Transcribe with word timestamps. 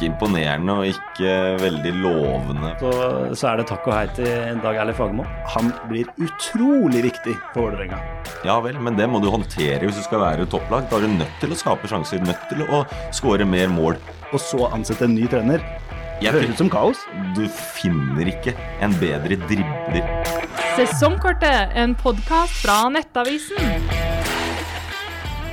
Ikke 0.00 0.14
imponerende 0.14 0.72
og 0.80 0.86
ikke 0.88 1.32
veldig 1.60 1.90
lovende. 2.00 2.70
Så, 2.80 2.92
så 3.36 3.50
er 3.50 3.58
det 3.60 3.66
takk 3.68 3.84
og 3.84 3.92
hei 3.92 4.06
til 4.16 4.60
Dag 4.62 4.78
Erlend 4.80 4.96
Fagermo. 4.96 5.26
Han 5.52 5.68
blir 5.90 6.08
utrolig 6.24 7.02
viktig 7.04 7.34
for 7.50 7.66
Vålerenga. 7.66 7.98
Ja 8.48 8.56
vel, 8.64 8.78
men 8.80 8.96
det 8.96 9.10
må 9.12 9.20
du 9.20 9.28
håndtere 9.28 9.84
hvis 9.84 10.00
du 10.00 10.06
skal 10.06 10.22
være 10.22 10.48
topplag. 10.48 10.88
Da 10.88 10.96
er 10.96 11.04
du 11.04 11.18
nødt 11.18 11.36
til 11.42 11.52
å 11.52 11.58
skape 11.60 11.90
sjanser, 11.92 12.24
nødt 12.24 12.48
til 12.48 12.64
å 12.64 12.80
skåre 13.12 13.44
mer 13.44 13.68
mål. 13.68 14.00
Og 14.32 14.40
så 14.40 14.70
ansette 14.72 15.04
en 15.04 15.18
ny 15.18 15.28
trener. 15.28 15.60
Jeg 16.24 16.32
Høres 16.32 16.54
ut 16.54 16.62
som 16.64 16.72
kaos. 16.72 17.04
Du 17.36 17.44
finner 17.52 18.32
ikke 18.32 18.56
en 18.80 18.96
bedre 19.02 19.36
dribler. 19.50 20.08
Sesongkortet, 20.80 21.76
en 21.76 21.92
podkast 22.00 22.62
fra 22.64 22.86
Nettavisen. 22.88 24.09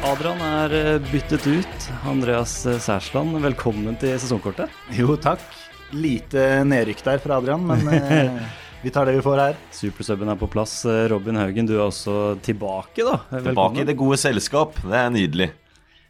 Adrian 0.08 0.39
er 0.39 0.74
eh, 0.78 1.05
byttet 1.12 1.44
ut. 1.52 1.86
Andreas 2.07 2.52
eh, 2.70 2.78
Særsland, 2.80 3.34
velkommen 3.44 3.98
til 4.00 4.14
sesongkortet. 4.16 4.71
Jo, 4.96 5.18
takk. 5.20 5.44
Lite 5.92 6.61
nedrykk 6.68 7.02
der 7.04 7.20
fra 7.20 7.42
Adrian, 7.42 7.65
men 7.68 7.84
eh, 7.92 8.38
vi 8.86 8.93
tar 8.96 9.10
det 9.10 9.18
vi 9.18 9.25
får 9.25 9.42
her. 9.42 9.57
Supersubben 9.75 10.32
er 10.32 10.39
på 10.39 10.48
plass. 10.54 10.78
Robin 11.12 11.36
Haugen, 11.42 11.68
du 11.68 11.75
er 11.75 11.84
også 11.89 12.38
tilbake, 12.46 13.04
da. 13.04 13.20
Tilbake 13.50 13.84
i 13.84 13.88
det 13.89 13.98
gode 14.00 14.20
selskap. 14.21 14.79
Det 14.86 14.96
er 14.96 15.12
nydelig. 15.12 15.50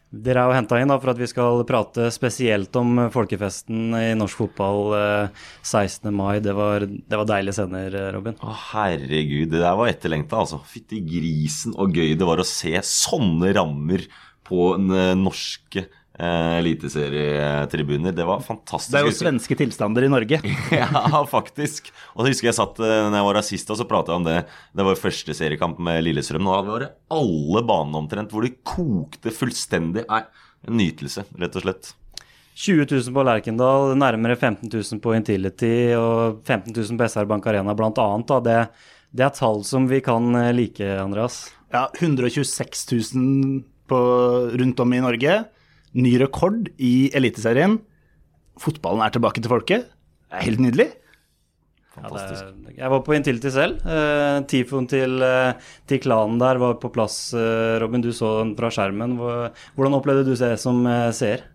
Dere 0.07 0.39
er 0.39 0.47
jo 0.47 0.55
henta 0.55 0.77
inn 0.79 0.87
da, 0.87 0.95
for 1.03 1.11
at 1.11 1.19
vi 1.19 1.27
skal 1.27 1.65
prate 1.67 2.07
spesielt 2.15 2.75
om 2.79 3.09
folkefesten 3.11 3.91
i 3.97 4.13
norsk 4.15 4.39
fotball 4.39 4.93
eh, 4.95 5.41
16. 5.67 6.07
mai. 6.15 6.37
Det 6.43 6.53
var, 6.55 6.85
det 6.87 7.19
var 7.19 7.27
deilige 7.27 7.57
scener, 7.57 7.91
eh, 7.91 8.07
Robin. 8.15 8.37
Å, 8.39 8.55
herregud, 8.71 9.51
det 9.51 9.59
der 9.59 9.75
var 9.75 9.91
etterlengta, 9.91 10.39
altså. 10.45 10.61
Fytti 10.63 11.01
grisen 11.03 11.75
og 11.75 11.99
gøy 11.99 12.15
det 12.15 12.29
var 12.29 12.39
å 12.39 12.47
se 12.47 12.71
sånne 12.87 13.51
rammer 13.57 14.07
på 14.47 14.71
den 14.77 14.95
eh, 14.95 15.13
norske 15.19 15.89
eh, 16.19 16.57
eliteserietribuner. 16.57 18.11
Det 18.11 18.25
var 18.25 18.41
fantastisk. 18.45 18.93
Det 18.93 19.01
er 19.01 19.09
jo 19.09 19.15
svenske 19.15 19.57
tilstander 19.59 20.07
i 20.07 20.11
Norge. 20.11 20.41
Ja, 20.77 21.23
faktisk. 21.29 21.91
Og 22.15 22.23
så 22.23 22.31
husker 22.31 22.49
jeg 22.49 22.57
satt 22.57 22.81
eh, 22.81 23.05
når 23.07 23.19
jeg 23.19 23.27
var 23.29 23.39
rasist 23.39 23.71
og 23.73 23.79
så 23.79 23.87
prata 23.89 24.13
jeg 24.13 24.21
om 24.21 24.27
det. 24.27 24.39
Det 24.75 24.87
var 24.87 24.99
første 24.99 25.37
seriekamp 25.37 25.79
med 25.83 26.03
Lillestrøm. 26.05 26.45
Nå 26.47 26.57
var 26.67 26.83
det 26.85 26.91
alle 27.13 27.63
banene 27.67 28.03
omtrent 28.03 28.33
hvor 28.33 28.45
de 28.45 28.53
kokte 28.67 29.33
fullstendig. 29.33 30.07
Nei, 30.09 30.23
en 30.67 30.77
nytelse, 30.79 31.25
rett 31.37 31.57
og 31.57 31.65
slett. 31.65 31.93
20 32.57 32.87
000 32.89 33.13
på 33.13 33.23
Lerkendal, 33.27 33.91
nærmere 34.01 34.35
15 34.35 34.65
000 34.65 35.01
på 35.03 35.13
Intility 35.13 35.93
og 35.93 36.39
15 36.41 36.73
000 36.73 36.97
på 36.97 37.05
SR 37.05 37.27
Bank 37.29 37.45
Arena 37.45 37.75
annet. 37.77 38.33
Det, 38.47 38.55
det 39.13 39.27
er 39.27 39.35
tall 39.37 39.61
som 39.67 39.85
vi 39.89 40.01
kan 40.01 40.33
eh, 40.35 40.53
like, 40.57 40.87
Andreas. 40.97 41.51
Ja, 41.69 41.85
126 41.99 43.13
000 43.13 43.61
på, 43.87 43.99
rundt 44.57 44.79
om 44.79 44.93
i 44.93 45.03
Norge. 45.03 45.43
Ny 45.97 46.13
rekord 46.21 46.69
i 46.77 47.09
Eliteserien. 47.17 47.79
Fotballen 48.61 49.03
er 49.05 49.13
tilbake 49.13 49.41
til 49.41 49.51
folket. 49.51 49.89
Det 50.27 50.37
er 50.37 50.47
helt 50.49 50.61
nydelig. 50.61 50.87
Ja, 51.97 52.09
det, 52.13 52.73
jeg 52.77 52.89
var 52.93 53.01
på 53.01 53.15
Intility 53.17 53.49
selv. 53.49 53.79
Uh, 53.81 54.43
Tifoen 54.49 54.85
til, 54.89 55.17
uh, 55.23 55.57
til 55.89 56.01
klanen 56.03 56.37
der 56.41 56.59
var 56.61 56.75
på 56.81 56.91
plass. 56.93 57.31
Uh, 57.33 57.79
Robin, 57.81 58.03
du 58.05 58.11
så 58.13 58.35
den 58.43 58.53
fra 58.59 58.69
skjermen. 58.73 59.15
Hvordan 59.17 59.97
opplevde 59.97 60.27
du 60.27 60.35
det 60.37 60.53
som 60.61 60.85
seer? 61.17 61.47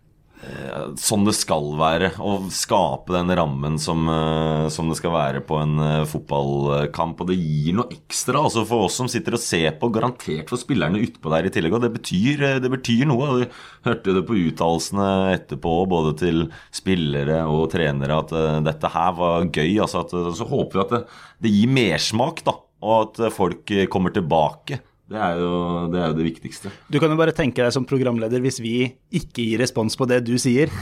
Sånn 0.99 1.23
det 1.27 1.35
skal 1.39 1.69
være. 1.79 2.09
Å 2.19 2.33
skape 2.51 3.15
den 3.15 3.31
rammen 3.39 3.79
som, 3.79 4.09
eh, 4.11 4.67
som 4.75 4.89
det 4.91 4.97
skal 4.99 5.15
være 5.15 5.43
på 5.47 5.59
en 5.63 5.79
eh, 5.79 6.07
fotballkamp. 6.09 7.23
Og 7.23 7.31
det 7.31 7.39
gir 7.39 7.77
noe 7.79 7.93
ekstra 7.95 8.43
altså 8.43 8.65
for 8.67 8.89
oss 8.89 8.99
som 8.99 9.11
sitter 9.11 9.37
og 9.39 9.43
ser 9.43 9.79
på. 9.79 9.91
Garantert 9.95 10.51
for 10.51 10.59
spillerne 10.59 11.03
utpå 11.03 11.31
der 11.31 11.47
i 11.47 11.55
tillegg. 11.55 11.77
Og 11.79 11.85
det 11.85 11.93
betyr, 11.95 12.45
det 12.63 12.73
betyr 12.73 13.07
noe. 13.11 13.31
Vi 13.39 13.49
hørte 13.87 14.17
det 14.19 14.25
på 14.27 14.39
uttalelsene 14.43 15.09
etterpå, 15.37 15.77
både 15.91 16.17
til 16.25 16.45
spillere 16.75 17.43
og 17.47 17.69
trenere, 17.75 18.19
at 18.25 18.35
dette 18.67 18.91
her 18.93 19.15
var 19.19 19.47
gøy. 19.47 19.79
altså 19.79 20.03
at, 20.03 20.17
Så 20.39 20.49
håper 20.51 20.81
vi 20.81 20.87
at 20.87 20.97
det, 20.97 21.03
det 21.47 21.55
gir 21.55 21.77
mersmak, 21.79 22.43
da. 22.47 22.59
Og 22.83 22.97
at 23.07 23.29
folk 23.31 23.71
kommer 23.93 24.11
tilbake. 24.11 24.83
Det 25.13 25.21
er, 25.21 25.39
jo, 25.43 25.53
det 25.93 26.01
er 26.01 26.11
jo 26.11 26.17
det 26.19 26.27
viktigste. 26.27 26.73
Du 26.89 26.99
kan 27.03 27.13
jo 27.13 27.19
bare 27.21 27.35
tenke 27.37 27.61
deg 27.63 27.73
som 27.75 27.85
programleder, 27.89 28.41
hvis 28.45 28.59
vi 28.65 28.75
ikke 29.13 29.45
gir 29.45 29.61
respons 29.63 29.97
på 29.99 30.09
det 30.09 30.23
du 30.25 30.35
sier, 30.41 30.73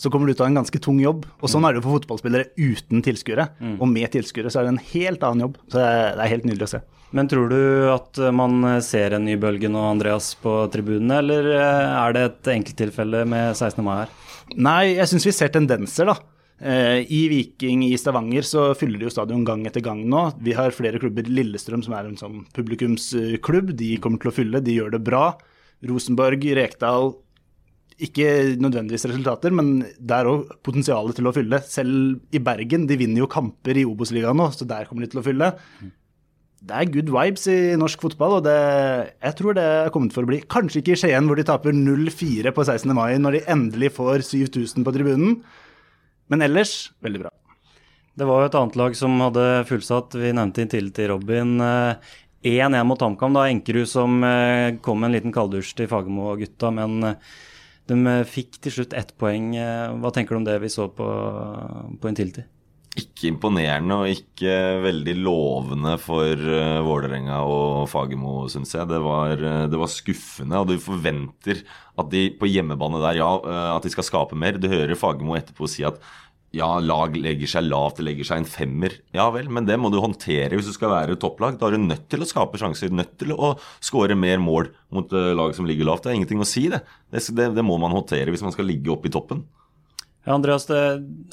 så 0.00 0.12
kommer 0.12 0.28
du 0.28 0.34
til 0.34 0.44
å 0.44 0.48
ha 0.48 0.52
en 0.52 0.60
ganske 0.60 0.82
tung 0.84 1.00
jobb. 1.02 1.24
Og 1.40 1.50
sånn 1.52 1.64
er 1.64 1.72
det 1.74 1.80
jo 1.80 1.86
for 1.88 1.98
fotballspillere 1.98 2.52
uten 2.60 3.04
tilskuere. 3.06 3.48
Og 3.80 3.86
med 3.90 4.12
tilskuere 4.12 4.52
så 4.52 4.60
er 4.62 4.68
det 4.68 4.74
en 4.76 4.82
helt 4.92 5.24
annen 5.26 5.46
jobb. 5.48 5.60
Så 5.72 5.80
det 5.80 5.90
er 6.26 6.32
helt 6.34 6.48
nydelig 6.48 6.68
å 6.68 6.72
se. 6.76 6.82
Men 7.16 7.26
tror 7.26 7.48
du 7.50 7.62
at 7.90 8.20
man 8.36 8.60
ser 8.86 9.16
en 9.16 9.24
ny 9.26 9.34
bølge 9.40 9.70
nå, 9.72 9.80
Andreas, 9.96 10.34
på 10.38 10.52
tribunene, 10.70 11.16
eller 11.24 11.48
er 11.58 12.14
det 12.14 12.26
et 12.28 12.52
enkelttilfelle 12.54 13.24
med 13.26 13.56
16. 13.56 13.80
mai 13.82 13.96
her? 14.04 14.12
Nei, 14.54 14.82
jeg 14.98 15.10
syns 15.10 15.26
vi 15.26 15.34
ser 15.34 15.50
tendenser, 15.54 16.10
da. 16.12 16.18
Eh, 16.60 17.06
I 17.08 17.20
Viking 17.32 17.86
i 17.86 17.96
Stavanger 17.96 18.44
så 18.44 18.66
fyller 18.76 19.00
de 19.00 19.08
jo 19.08 19.14
stadion 19.14 19.46
gang 19.48 19.64
etter 19.68 19.84
gang 19.84 20.02
nå. 20.04 20.26
Vi 20.44 20.52
har 20.56 20.76
flere 20.76 21.00
klubber. 21.00 21.28
Lillestrøm, 21.30 21.84
som 21.86 21.96
er 21.96 22.10
en 22.10 22.20
sånn 22.20 22.44
publikumsklubb, 22.56 23.72
de 23.78 23.94
kommer 24.02 24.20
til 24.20 24.32
å 24.32 24.36
fylle. 24.36 24.62
De 24.64 24.76
gjør 24.76 24.94
det 24.96 25.04
bra. 25.06 25.32
Rosenborg, 25.88 26.44
Rekdal 26.58 27.14
ikke 28.00 28.56
nødvendigvis 28.60 29.04
resultater, 29.10 29.52
men 29.52 29.80
det 29.82 30.16
er 30.16 30.28
òg 30.30 30.52
potensialet 30.64 31.18
til 31.18 31.28
å 31.28 31.34
fylle. 31.36 31.60
Selv 31.68 32.34
i 32.34 32.40
Bergen, 32.42 32.86
de 32.88 32.96
vinner 33.00 33.22
jo 33.22 33.30
kamper 33.30 33.76
i 33.76 33.86
Obos-ligaen 33.88 34.38
nå, 34.40 34.48
så 34.56 34.68
der 34.68 34.88
kommer 34.88 35.04
de 35.04 35.10
til 35.12 35.20
å 35.20 35.24
fylle. 35.26 35.50
Det 36.60 36.76
er 36.76 36.92
good 36.92 37.08
vibes 37.12 37.46
i 37.48 37.58
norsk 37.80 38.02
fotball, 38.04 38.38
og 38.38 38.44
det, 38.44 38.56
jeg 39.20 39.36
tror 39.38 39.56
det 39.56 39.64
er 39.64 39.92
kommet 39.92 40.16
for 40.16 40.24
å 40.24 40.30
bli. 40.30 40.42
Kanskje 40.44 40.82
ikke 40.82 40.96
i 40.96 41.00
Skien, 41.02 41.28
hvor 41.28 41.40
de 41.40 41.46
taper 41.48 41.76
0-4 41.76 42.52
på 42.56 42.66
16. 42.66 42.92
mai, 42.96 43.14
når 43.20 43.38
de 43.38 43.46
endelig 43.52 43.92
får 43.96 44.24
7000 44.28 44.84
på 44.84 44.96
tribunen. 44.96 45.38
Men 46.30 46.42
ellers, 46.46 46.92
veldig 47.02 47.24
bra. 47.24 47.30
Det 48.20 48.26
var 48.28 48.42
jo 48.42 48.48
et 48.50 48.56
annet 48.58 48.76
lag 48.78 48.96
som 48.98 49.14
hadde 49.22 49.44
fullsatt. 49.68 50.14
Vi 50.18 50.32
nevnte 50.36 50.62
inntil 50.64 50.90
til 50.94 51.08
Robin. 51.12 51.56
eh, 51.60 52.10
1-1 52.42 52.86
mot 52.88 53.00
HamKam. 53.00 53.34
da 53.36 53.46
Enkerud 53.50 53.88
som 53.88 54.22
eh, 54.24 54.76
kom 54.80 55.00
med 55.00 55.10
en 55.10 55.16
liten 55.18 55.32
kalddusj 55.34 55.74
til 55.76 55.88
Fagermo 55.90 56.30
og 56.32 56.40
gutta, 56.44 56.70
men 56.72 57.02
eh, 57.04 57.14
de 57.90 57.98
eh, 58.06 58.22
fikk 58.24 58.60
til 58.62 58.72
slutt 58.78 58.94
ett 58.96 59.12
poeng. 59.18 59.54
Eh, 59.56 59.90
Hva 60.00 60.12
tenker 60.14 60.36
du 60.36 60.40
om 60.40 60.46
det 60.48 60.58
vi 60.62 60.70
så 60.72 60.88
på, 60.88 61.08
på 62.00 62.08
Intility? 62.12 62.46
Ikke 63.00 63.30
imponerende 63.30 63.96
og 64.02 64.12
ikke 64.12 64.54
veldig 64.84 65.14
lovende 65.22 65.96
for 66.02 66.36
uh, 66.36 66.80
Vålerenga 66.84 67.40
og 67.48 67.88
Fagermo, 67.90 68.44
syns 68.52 68.74
jeg. 68.76 68.88
Det 68.90 69.00
var, 69.04 69.36
eh, 69.36 69.66
det 69.70 69.80
var 69.80 69.90
skuffende, 69.92 70.60
og 70.60 70.68
du 70.70 70.76
forventer 70.82 71.62
at 72.00 72.10
de 72.12 72.26
på 72.36 72.48
hjemmebane 72.50 73.00
der, 73.02 73.20
ja, 73.20 73.30
eh, 73.40 73.68
at 73.76 73.86
de 73.86 73.92
skal 73.92 74.06
skape 74.06 74.38
mer. 74.38 74.58
Du 74.60 74.68
hører 74.70 74.98
Fagermo 74.98 75.38
etterpå 75.38 75.68
si 75.70 75.86
at 75.86 76.00
ja, 76.56 76.68
lag 76.82 77.14
legger 77.14 77.46
seg 77.50 77.68
lavt, 77.68 78.00
det 78.00 78.08
legger 78.08 78.26
seg 78.26 78.40
en 78.42 78.48
femmer. 78.48 78.96
Ja 79.14 79.28
vel, 79.34 79.46
men 79.52 79.68
det 79.68 79.76
må 79.78 79.90
du 79.92 80.00
håndtere 80.02 80.56
hvis 80.58 80.66
du 80.66 80.74
skal 80.74 80.90
være 80.92 81.18
topplag. 81.20 81.60
Da 81.60 81.68
er 81.68 81.76
du 81.76 81.84
nødt 81.84 82.08
til 82.10 82.24
å 82.24 82.28
skape 82.28 82.58
sjanser, 82.58 82.90
nødt 82.94 83.14
til 83.22 83.36
å 83.36 83.52
skåre 83.78 84.18
mer 84.18 84.42
mål 84.42 84.72
mot 84.94 85.14
eh, 85.14 85.30
lag 85.38 85.54
som 85.56 85.68
ligger 85.68 85.86
lavt. 85.86 86.04
Det 86.04 86.12
er 86.12 86.18
ingenting 86.18 86.42
å 86.42 86.48
si, 86.48 86.66
det. 86.72 86.82
Det, 87.12 87.22
det. 87.38 87.52
det 87.54 87.66
må 87.66 87.78
man 87.82 87.94
håndtere 87.94 88.34
hvis 88.34 88.44
man 88.46 88.54
skal 88.56 88.66
ligge 88.70 88.90
oppe 88.92 89.10
i 89.10 89.14
toppen. 89.14 89.44
Ja, 90.26 90.34
Andreas, 90.34 90.66
det, 90.68 90.80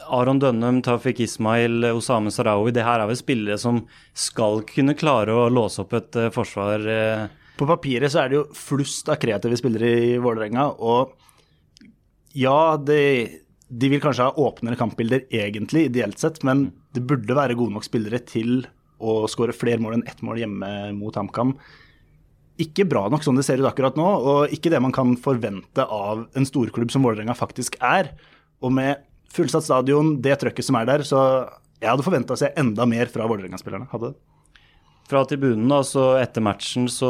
Aron 0.07 0.39
Dønnum, 0.39 0.79
Tafik 0.81 1.19
Ismail, 1.19 1.83
Osame 1.91 2.31
Sarawi, 2.31 2.71
det 2.71 2.85
her 2.87 3.01
er 3.03 3.09
vel 3.09 3.19
spillere 3.19 3.57
som 3.59 3.81
skal 4.15 4.61
kunne 4.69 4.95
klare 4.95 5.35
å 5.35 5.49
låse 5.51 5.83
opp 5.83 5.95
et 5.97 6.15
uh, 6.15 6.29
forsvar. 6.31 6.85
Uh... 6.87 7.49
På 7.59 7.67
papiret 7.67 8.13
så 8.13 8.21
er 8.23 8.31
det 8.31 8.37
jo 8.39 8.45
flust 8.55 9.09
av 9.11 9.19
kreative 9.19 9.59
spillere 9.59 9.89
i 10.05 10.13
Vålerenga, 10.23 10.69
og 10.79 11.17
ja, 12.37 12.77
det, 12.79 13.01
de 13.67 13.89
vil 13.91 14.01
kanskje 14.03 14.29
ha 14.29 14.45
åpnere 14.47 14.79
kampbilder 14.79 15.25
egentlig, 15.35 15.87
ideelt 15.89 16.21
sett, 16.21 16.39
men 16.47 16.69
det 16.95 17.03
burde 17.09 17.35
være 17.35 17.57
gode 17.59 17.75
nok 17.75 17.87
spillere 17.87 18.21
til 18.23 18.61
å 19.03 19.19
skåre 19.29 19.55
flere 19.57 19.81
mål 19.83 19.97
enn 19.97 20.07
ett 20.07 20.23
mål 20.25 20.39
hjemme 20.41 20.71
mot 20.95 21.17
HamKam. 21.17 21.57
Ikke 22.61 22.87
bra 22.89 23.03
nok 23.11 23.25
sånn 23.25 23.37
det 23.37 23.43
ser 23.45 23.59
ut 23.61 23.67
akkurat 23.69 23.99
nå, 23.99 24.05
og 24.05 24.55
ikke 24.55 24.71
det 24.73 24.81
man 24.81 24.95
kan 24.95 25.17
forvente 25.21 25.83
av 25.83 26.23
en 26.37 26.47
storklubb 26.47 26.93
som 26.93 27.03
Vålerenga 27.05 27.35
faktisk 27.37 27.75
er. 27.83 28.13
Og 28.63 28.73
med 28.73 29.03
fullsatt 29.33 29.67
stadion, 29.67 30.15
det 30.23 30.39
trøkket 30.41 30.65
som 30.65 30.79
er 30.79 30.87
der, 30.89 31.05
så 31.05 31.19
jeg 31.77 31.91
hadde 31.91 32.05
forventa 32.05 32.33
å 32.33 32.39
se 32.39 32.49
enda 32.57 32.87
mer 32.89 33.09
fra 33.11 33.27
Vålerenga-spillerne. 33.29 33.89
Hadde. 33.91 34.15
Fra 35.07 35.21
tribunen 35.23 35.69
da, 35.71 35.79
så 35.87 36.17
etter 36.19 36.43
matchen 36.43 36.89
så 36.91 37.09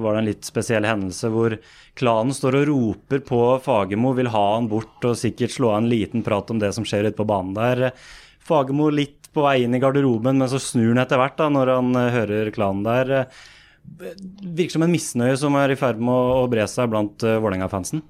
var 0.00 0.14
det 0.14 0.20
en 0.22 0.28
litt 0.30 0.46
spesiell 0.48 0.86
hendelse 0.88 1.28
hvor 1.32 1.58
klanen 1.98 2.32
står 2.32 2.62
og 2.62 2.70
roper 2.70 3.20
på 3.28 3.40
Fagermo, 3.64 4.14
vil 4.16 4.30
ha 4.32 4.44
han 4.54 4.70
bort 4.70 5.04
og 5.04 5.18
sikkert 5.20 5.52
slå 5.52 5.74
av 5.74 5.82
en 5.82 5.90
liten 5.90 6.24
prat 6.24 6.48
om 6.54 6.62
det 6.62 6.72
som 6.72 6.86
skjer 6.88 7.10
ute 7.10 7.18
på 7.18 7.28
banen 7.28 7.52
der. 7.58 7.90
Fagermo 8.46 8.88
litt 8.94 9.28
på 9.36 9.44
vei 9.44 9.58
inn 9.66 9.76
i 9.76 9.82
garderoben, 9.82 10.38
men 10.40 10.48
så 10.48 10.60
snur 10.62 10.94
han 10.94 11.02
etter 11.02 11.20
hvert 11.20 11.36
da, 11.36 11.50
når 11.52 11.74
han 11.74 12.00
eh, 12.00 12.12
hører 12.14 12.52
klanen 12.54 12.86
der. 12.86 13.12
Virker 13.84 14.78
som 14.78 14.86
en 14.86 14.94
misnøye 14.94 15.36
som 15.38 15.58
er 15.60 15.74
i 15.74 15.78
ferd 15.78 16.00
med 16.00 16.14
å, 16.40 16.46
bre 16.50 16.64
seg 16.70 16.88
blant 16.90 17.20
uh, 17.26 17.36
Vålerenga-fansen. 17.36 18.00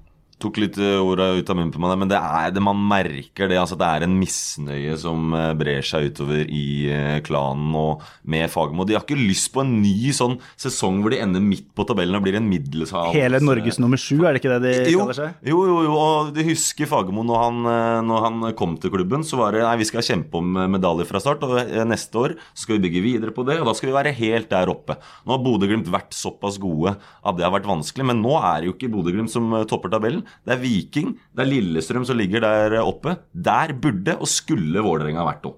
Tok 0.41 0.59
litt 0.61 0.77
eh, 0.81 0.97
orda 1.01 1.31
ut 1.37 1.49
av 1.49 1.57
munnen 1.57 1.71
på 1.73 1.81
meg, 1.81 1.95
men 1.97 2.11
det 2.11 2.17
er 2.19 2.53
det 2.53 2.61
man 2.63 2.77
merker 2.89 3.49
det. 3.49 3.57
altså 3.57 3.77
Det 3.79 3.87
er 3.87 4.05
en 4.05 4.17
misnøye 4.19 4.97
som 5.01 5.33
eh, 5.33 5.53
brer 5.57 5.85
seg 5.85 6.11
utover 6.11 6.43
i 6.45 6.67
eh, 6.93 7.17
klanen 7.25 7.73
og 7.77 8.03
med 8.29 8.45
Fagermo. 8.53 8.85
De 8.85 8.95
har 8.97 9.05
ikke 9.05 9.17
lyst 9.17 9.49
på 9.55 9.63
en 9.63 9.73
ny 9.81 10.13
sånn 10.15 10.37
sesong 10.59 11.01
hvor 11.01 11.13
de 11.13 11.21
ender 11.23 11.43
midt 11.43 11.69
på 11.77 11.85
tabellen 11.89 12.19
og 12.19 12.25
blir 12.25 12.37
en 12.37 12.49
middels 12.49 12.93
Hele 13.13 13.41
Norges 13.41 13.79
nummer 13.81 13.99
sju, 13.99 14.21
er 14.25 14.35
det 14.35 14.43
ikke 14.43 14.53
det 14.53 14.73
de 14.85 14.93
jo, 14.93 15.01
kaller 15.05 15.17
seg? 15.17 15.41
Jo, 15.49 15.63
jo, 15.69 15.79
jo, 15.87 15.95
og 15.97 16.31
du 16.35 16.41
husker 16.45 16.89
Fagermo 16.89 17.25
når 17.25 17.41
han, 17.41 17.71
når 18.07 18.25
han 18.27 18.47
kom 18.57 18.77
til 18.81 18.93
klubben, 18.93 19.25
så 19.25 19.39
var 19.41 19.57
det 19.57 19.65
nei, 19.65 19.75
vi 19.81 19.89
skal 19.89 20.05
kjempe 20.05 20.39
om 20.39 20.61
medaljer 20.77 21.09
fra 21.09 21.21
start, 21.23 21.43
og 21.47 21.57
neste 21.89 22.21
år 22.21 22.37
skal 22.57 22.77
vi 22.77 22.85
bygge 22.87 23.03
videre 23.05 23.33
på 23.35 23.45
det, 23.47 23.57
og 23.61 23.69
da 23.69 23.75
skal 23.77 23.89
vi 23.89 23.97
være 23.97 24.13
helt 24.17 24.51
der 24.53 24.69
oppe. 24.71 24.97
Nå 25.25 25.33
har 25.33 25.43
Bodø-Glimt 25.43 25.89
vært 25.91 26.15
såpass 26.17 26.59
gode 26.61 26.93
at 26.97 27.37
det 27.37 27.45
har 27.45 27.53
vært 27.55 27.69
vanskelig, 27.69 28.05
men 28.11 28.21
nå 28.21 28.37
er 28.37 28.61
det 28.61 28.69
jo 28.69 28.77
ikke 28.77 28.91
Bodø-Glimt 28.93 29.33
som 29.33 29.49
topper 29.69 29.91
tabellen. 29.93 30.26
Det 30.45 30.55
er 30.55 30.63
Viking, 30.63 31.13
det 31.35 31.45
er 31.45 31.51
Lillestrøm 31.51 32.07
som 32.07 32.19
ligger 32.19 32.43
der 32.45 32.79
oppe. 32.83 33.17
Der 33.31 33.75
burde 33.77 34.17
og 34.17 34.29
skulle 34.31 34.83
Vålerenga 34.85 35.25
vært 35.27 35.49
òg. 35.49 35.57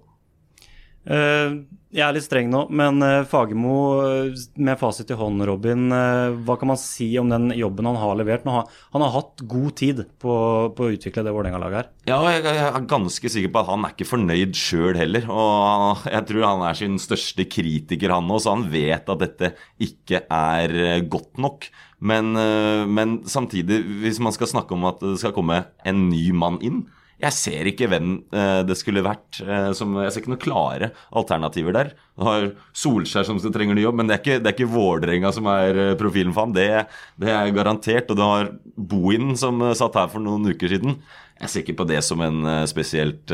Eh, 1.10 1.54
jeg 1.89 2.04
er 2.06 2.13
litt 2.13 2.25
streng 2.25 2.51
nå, 2.51 2.66
men 2.75 3.01
eh, 3.01 3.24
Fagermo, 3.25 3.75
eh, 4.06 4.36
med 4.62 4.77
fasit 4.77 5.10
i 5.10 5.18
hånd, 5.18 5.42
Robin, 5.48 5.88
hva 6.45 6.57
kan 6.60 6.69
man 6.69 6.77
si 6.77 7.07
om 7.18 7.31
den 7.31 7.50
jobben 7.57 7.88
han 7.89 7.98
har 7.98 8.19
levert? 8.19 8.45
Han 8.45 9.06
har 9.06 9.16
hatt 9.16 9.42
god 9.50 9.74
tid 9.80 10.04
på, 10.21 10.36
på 10.75 10.86
å 10.86 10.92
utvikle 10.94 11.25
det 11.25 11.33
Vålerenga-laget 11.33 11.80
her. 11.80 11.89
Ja, 12.12 12.19
jeg, 12.30 12.45
jeg 12.45 12.68
er 12.68 12.89
ganske 12.92 13.33
sikker 13.33 13.54
på 13.56 13.63
at 13.63 13.71
han 13.71 13.88
er 13.88 13.95
ikke 13.95 14.10
fornøyd 14.12 14.57
sjøl 14.60 15.00
heller. 15.00 15.25
Og 15.33 16.06
jeg 16.13 16.30
tror 16.30 16.48
han 16.51 16.66
er 16.69 16.77
sin 16.77 17.01
største 17.01 17.48
kritiker, 17.50 18.13
han 18.13 18.30
òg, 18.30 18.44
så 18.44 18.57
han 18.57 18.69
vet 18.69 19.10
at 19.10 19.25
dette 19.25 19.54
ikke 19.89 20.25
er 20.30 21.07
godt 21.10 21.42
nok. 21.42 21.71
Men, 22.00 22.36
eh, 22.40 22.86
men 22.88 23.19
samtidig, 23.28 23.81
hvis 24.04 24.22
man 24.24 24.36
skal 24.36 24.48
snakke 24.48 24.75
om 24.75 24.88
at 24.88 25.04
det 25.04 25.18
skal 25.19 25.36
komme 25.36 25.66
en 25.86 26.07
ny 26.10 26.30
mann 26.31 26.62
inn 26.63 26.86
jeg 27.19 27.36
ser 27.36 27.68
ikke 27.68 27.90
hvem 27.92 28.12
eh, 28.31 28.62
det 28.63 28.78
skulle 28.80 29.04
vært. 29.04 29.42
eh, 29.44 29.72
som, 29.75 29.98
jeg 30.00 30.13
ser 30.13 30.24
ikke 30.24 30.31
noen 30.31 30.44
klare 30.44 30.90
alternativer 31.19 31.75
der. 31.75 31.92
Du 32.16 32.24
har 32.24 32.48
Solskjær 32.72 33.28
som 33.28 33.40
trenger 33.51 33.75
ny 33.75 33.84
jobb, 33.84 33.98
men 34.00 34.07
det 34.07 34.16
er 34.16 34.22
ikke, 34.24 34.38
det 34.40 34.51
er 34.51 34.56
ikke 34.56 34.72
Vålerenga 34.72 35.34
som 35.36 35.50
er 35.51 35.81
profilen 36.00 36.31
for 36.36 36.48
ham. 36.48 36.56
Det, 36.56 36.69
det 37.19 37.34
er 37.36 37.51
garantert. 37.56 38.12
Og 38.12 38.19
du 38.19 38.24
har 38.24 38.54
Bohin 38.78 39.36
som 39.40 39.60
satt 39.75 40.00
her 40.00 40.07
for 40.13 40.24
noen 40.24 40.48
uker 40.48 40.72
siden. 40.72 40.95
Jeg 41.40 41.52
ser 41.52 41.63
ikke 41.63 41.78
på 41.81 41.90
det 41.92 42.00
som 42.04 42.24
en 42.24 42.48
spesielt 42.68 43.31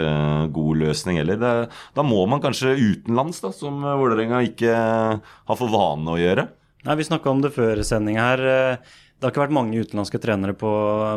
god 0.54 0.82
løsning 0.82 1.18
heller. 1.18 1.40
Da 1.70 2.06
må 2.06 2.20
man 2.30 2.42
kanskje 2.42 2.76
utenlands, 2.78 3.42
da, 3.42 3.50
som 3.54 3.82
Vålerenga 3.82 4.44
ikke 4.46 4.76
har 4.78 5.58
for 5.58 5.74
vane 5.74 6.14
å 6.14 6.22
gjøre. 6.22 6.46
Nei, 6.86 6.96
Vi 6.96 7.08
snakka 7.08 7.32
om 7.32 7.42
det 7.42 7.54
før 7.56 7.82
sending 7.84 8.20
her. 8.22 8.40
Eh, 8.40 8.78
Det 9.16 9.24
har 9.24 9.32
ikke 9.32 9.46
vært 9.48 9.56
mange 9.56 9.80
utenlandske 9.80 10.20
trenere 10.20 10.54
på, 10.60 10.70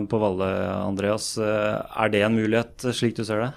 på 0.09 0.19
Valle, 0.23 0.47
Andreas. 0.87 1.37
Eh, 1.37 1.83
Er 1.99 2.09
det 2.09 2.23
en 2.23 2.37
mulighet, 2.37 2.87
slik 2.95 3.17
du 3.17 3.25
ser 3.25 3.43
det? 3.43 3.53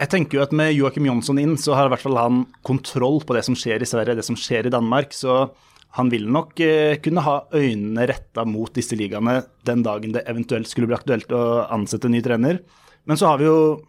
Jeg 0.00 0.08
tenker 0.10 0.38
jo 0.38 0.42
at 0.42 0.52
Med 0.52 0.74
Joakim 0.74 1.06
Jonsson 1.06 1.38
inn, 1.38 1.56
så 1.56 1.74
har 1.76 1.86
i 1.86 1.92
hvert 1.94 2.02
fall 2.02 2.18
han 2.18 2.46
kontroll 2.66 3.20
på 3.24 3.36
det 3.36 3.44
som 3.46 3.54
skjer 3.54 3.80
i 3.80 3.88
Sverige, 3.88 4.16
det 4.16 4.24
som 4.26 4.36
skjer 4.36 4.66
i 4.66 4.72
Danmark. 4.74 5.12
Så 5.16 5.50
han 5.96 6.10
vil 6.10 6.26
nok 6.28 6.58
eh, 6.60 6.96
kunne 7.02 7.22
ha 7.24 7.44
øynene 7.54 8.06
retta 8.10 8.44
mot 8.44 8.72
disse 8.74 8.98
ligaene 8.98 9.40
den 9.66 9.82
dagen 9.86 10.12
det 10.12 10.26
eventuelt 10.30 10.68
skulle 10.70 10.86
bli 10.90 10.98
aktuelt 10.98 11.30
å 11.32 11.66
ansette 11.70 12.06
en 12.10 12.14
ny 12.18 12.20
trener. 12.26 12.60
Men 13.06 13.16
så 13.16 13.30
har 13.30 13.38
vi 13.38 13.48
jo 13.48 13.82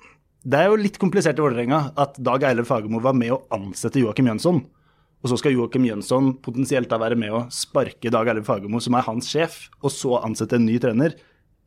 Det 0.43 0.57
er 0.57 0.69
jo 0.71 0.77
litt 0.81 0.97
komplisert 0.97 1.37
i 1.37 1.41
Vålerenga 1.43 1.91
at 2.01 2.15
Dag 2.17 2.41
Eilev 2.43 2.65
Fagermo 2.65 2.99
var 3.01 3.13
med 3.13 3.29
å 3.35 3.43
ansette 3.53 3.99
Joakim 4.01 4.25
Jønsson. 4.31 4.63
Og 5.21 5.29
så 5.29 5.37
skal 5.37 5.53
Joakim 5.53 5.85
Jønsson 5.85 6.31
potensielt 6.41 6.89
da 6.89 6.97
være 7.01 7.17
med 7.19 7.33
å 7.33 7.43
sparke 7.53 8.09
Dag 8.13 8.29
Erlend 8.31 8.47
Fagermo, 8.47 8.81
som 8.81 8.97
er 8.97 9.05
hans 9.05 9.29
sjef, 9.29 9.67
og 9.83 9.93
så 9.93 10.17
ansette 10.21 10.57
en 10.57 10.65
ny 10.65 10.79
trener. 10.81 11.13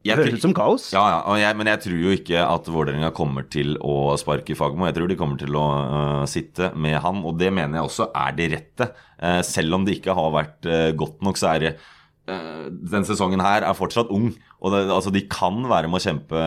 Det 0.05 0.19
høres 0.19 0.37
ut 0.37 0.45
som 0.45 0.55
kaos. 0.56 0.91
Ja, 0.93 1.03
ja 1.09 1.37
jeg, 1.47 1.56
men 1.56 1.71
jeg 1.71 1.81
tror 1.87 2.01
jo 2.03 2.12
ikke 2.12 2.43
at 2.45 2.67
Vålerenga 2.69 3.09
kommer 3.17 3.47
til 3.49 3.79
å 3.81 4.12
sparke 4.21 4.56
Fagermo. 4.59 4.89
Jeg 4.91 4.99
tror 4.99 5.09
de 5.09 5.17
kommer 5.17 5.41
til 5.41 5.56
å 5.56 5.65
uh, 5.65 6.25
sitte 6.29 6.75
med 6.77 6.99
han, 7.01 7.23
og 7.25 7.39
det 7.41 7.49
mener 7.55 7.81
jeg 7.81 7.89
også 7.89 8.11
er 8.11 8.37
det 8.37 8.51
rette. 8.53 8.91
Uh, 9.17 9.41
selv 9.47 9.79
om 9.79 9.87
det 9.87 10.01
ikke 10.01 10.17
har 10.19 10.35
vært 10.35 10.69
uh, 10.69 10.91
godt 10.99 11.25
nok, 11.25 11.41
så 11.41 11.55
er 11.55 11.69
det 11.69 11.77
Den 12.25 13.05
sesongen 13.05 13.43
her 13.45 13.67
er 13.69 13.77
fortsatt 13.77 14.09
ung. 14.09 14.31
Og 14.64 14.72
det, 14.72 14.81
altså 14.88 15.12
De 15.12 15.20
kan 15.28 15.58
være 15.69 15.90
med 15.90 16.00
å 16.00 16.05
kjempe 16.05 16.43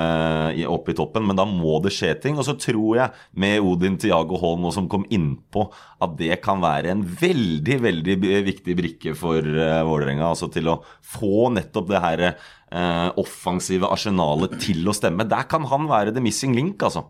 opp 0.73 0.89
i 0.89 0.95
toppen, 0.97 1.27
men 1.29 1.37
da 1.37 1.45
må 1.45 1.77
det 1.83 1.93
skje 1.93 2.15
ting. 2.23 2.39
Og 2.39 2.47
så 2.47 2.55
tror 2.57 2.97
jeg, 2.97 3.13
med 3.37 3.61
Odin 3.61 3.99
Tiago 4.01 4.39
Holm 4.41 4.65
nå 4.65 4.73
som 4.73 4.89
kom 4.89 5.05
innpå, 5.13 5.67
at 6.01 6.15
det 6.17 6.39
kan 6.45 6.63
være 6.63 6.95
en 6.95 7.03
veldig 7.05 7.77
veldig 7.85 8.17
viktig 8.47 8.77
brikke 8.77 9.13
for 9.17 9.45
uh, 9.45 9.83
Vålerenga. 9.85 10.31
Altså 10.31 10.49
til 10.53 10.71
å 10.73 10.79
få 11.05 11.51
nettopp 11.53 11.91
det 11.91 12.01
her 12.03 12.25
uh, 12.27 13.09
offensive 13.21 13.89
arsenalet 13.93 14.57
til 14.65 14.81
å 14.89 14.97
stemme. 14.97 15.27
Der 15.29 15.45
kan 15.51 15.69
han 15.69 15.85
være 15.91 16.15
the 16.15 16.23
missing 16.23 16.57
link, 16.57 16.81
altså. 16.81 17.05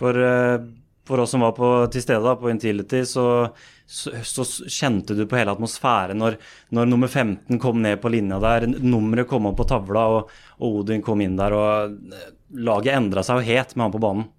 For, 0.00 0.18
eh, 0.18 0.58
for 1.08 1.20
oss 1.20 1.34
som 1.34 1.44
var 1.44 1.52
på, 1.56 1.70
til 1.92 2.04
stede 2.04 2.24
da, 2.24 2.34
på 2.40 2.50
Intility, 2.52 3.02
så, 3.08 3.26
så, 3.86 4.12
så 4.24 4.46
kjente 4.64 5.16
du 5.16 5.26
på 5.28 5.36
hele 5.38 5.52
atmosfæren 5.52 6.20
når, 6.20 6.38
når 6.74 6.88
nummer 6.88 7.10
15 7.10 7.60
kom 7.62 7.82
ned 7.84 8.00
på 8.02 8.12
linja 8.14 8.40
der, 8.42 8.68
nummeret 8.72 9.28
kom 9.30 9.50
opp 9.50 9.58
på 9.60 9.68
tavla, 9.68 10.06
og, 10.16 10.32
og 10.60 10.80
Odin 10.80 11.04
kom 11.04 11.20
inn 11.24 11.36
der, 11.40 11.56
og 11.56 11.98
eh, 12.14 12.32
laget 12.64 12.96
endra 12.96 13.24
seg 13.26 13.42
jo 13.42 13.52
helt 13.52 13.76
med 13.76 13.88
han 13.88 13.94
på 13.96 14.02
banen. 14.06 14.30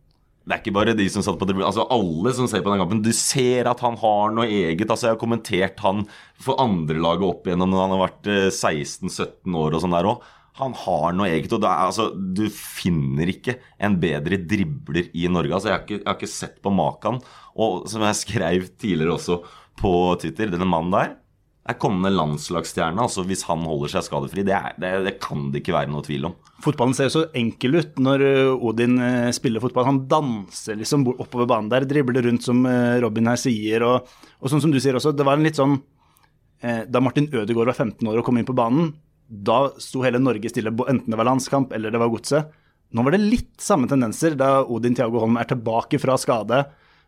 Det 0.46 0.54
er 0.54 0.62
ikke 0.62 0.76
bare 0.76 0.94
de 0.94 1.06
som 1.10 1.24
satt 1.26 1.40
på 1.42 1.46
tribunen. 1.50 1.66
Altså 1.66 1.88
alle 1.90 2.32
som 2.38 2.46
ser 2.46 2.62
på 2.62 2.70
den 2.70 2.78
kampen. 2.78 3.00
Du 3.02 3.10
ser 3.18 3.66
at 3.66 3.80
han 3.82 3.96
har 3.98 4.34
noe 4.36 4.46
eget. 4.46 4.84
Altså 4.86 5.08
Jeg 5.08 5.16
har 5.16 5.22
kommentert 5.24 5.82
han 5.82 6.04
for 6.38 6.62
andrelaget 6.62 7.26
opp 7.26 7.48
igjennom 7.50 7.72
når 7.74 7.82
han 7.82 7.94
har 7.96 8.02
vært 8.04 8.30
eh, 8.30 8.50
16-17 8.52 9.58
år 9.58 9.74
og 9.74 9.82
sånn 9.82 9.96
der 9.98 10.10
òg. 10.12 10.28
Han 10.60 10.76
har 10.86 11.16
noe 11.16 11.28
eget. 11.28 11.52
og 11.52 11.66
er, 11.66 11.84
altså, 11.90 12.10
Du 12.16 12.46
finner 12.54 13.32
ikke 13.32 13.58
en 13.80 14.00
bedre 14.00 14.40
dribler 14.40 15.12
i 15.14 15.28
Norge. 15.28 15.54
altså 15.54 15.70
Jeg 15.70 15.76
har 15.76 15.84
ikke, 15.84 16.00
jeg 16.00 16.08
har 16.08 16.18
ikke 16.20 16.32
sett 16.32 16.58
på 16.64 16.72
maken. 16.72 17.20
Og 17.56 17.86
som 17.92 18.06
jeg 18.08 18.22
skrev 18.22 18.68
tidligere 18.80 19.18
også 19.18 19.42
på 19.80 19.94
Twitter, 20.22 20.52
denne 20.54 20.68
mannen 20.68 20.96
der 20.96 21.16
er 21.66 21.80
kommende 21.82 22.12
landslagsstjerne. 22.14 23.02
altså 23.02 23.26
Hvis 23.26 23.44
han 23.50 23.66
holder 23.66 23.96
seg 23.96 24.06
skadefri. 24.08 24.46
Det, 24.46 24.54
er, 24.54 24.76
det, 24.82 24.92
det 25.08 25.16
kan 25.24 25.50
det 25.52 25.64
ikke 25.64 25.76
være 25.76 25.92
noe 25.92 26.06
tvil 26.06 26.30
om. 26.30 26.36
Fotballen 26.64 26.96
ser 26.98 27.10
så 27.14 27.26
enkel 27.38 27.80
ut 27.82 27.98
når 28.02 28.26
uh, 28.26 28.68
Odin 28.70 29.00
uh, 29.02 29.32
spiller 29.36 29.64
fotball. 29.64 29.90
Han 29.90 30.04
danser 30.12 30.78
liksom 30.80 31.08
oppover 31.16 31.50
banen 31.50 31.72
der, 31.74 31.88
dribler 31.90 32.26
rundt 32.30 32.46
som 32.46 32.62
uh, 32.70 33.00
Robin 33.04 33.32
her 33.34 33.42
sier. 33.42 33.86
Og, 33.88 34.14
og 34.40 34.52
sånn 34.52 34.64
som 34.64 34.74
du 34.74 34.80
sier 34.80 34.98
også, 34.98 35.16
det 35.16 35.26
var 35.26 35.40
en 35.40 35.46
litt 35.46 35.58
sånn 35.58 35.80
eh, 36.62 36.84
Da 36.92 37.02
Martin 37.04 37.28
Ødegaard 37.32 37.72
var 37.72 37.78
15 37.78 38.08
år 38.12 38.20
og 38.20 38.28
kom 38.28 38.38
inn 38.40 38.48
på 38.48 38.56
banen, 38.58 38.94
da 39.28 39.72
sto 39.82 40.04
hele 40.06 40.22
Norge 40.22 40.52
stille, 40.52 40.72
enten 40.72 41.10
det 41.12 41.18
var 41.18 41.28
landskamp 41.28 41.74
eller 41.74 41.94
det 41.94 42.02
var 42.02 42.12
godset. 42.14 42.52
Nå 42.96 43.04
var 43.04 43.16
det 43.16 43.24
litt 43.24 43.56
samme 43.62 43.90
tendenser 43.90 44.38
da 44.40 44.60
Odin 44.64 44.96
Thiago 44.96 45.20
Holm 45.24 45.40
er 45.42 45.50
tilbake 45.50 46.00
fra 46.00 46.18
skade. 46.22 46.62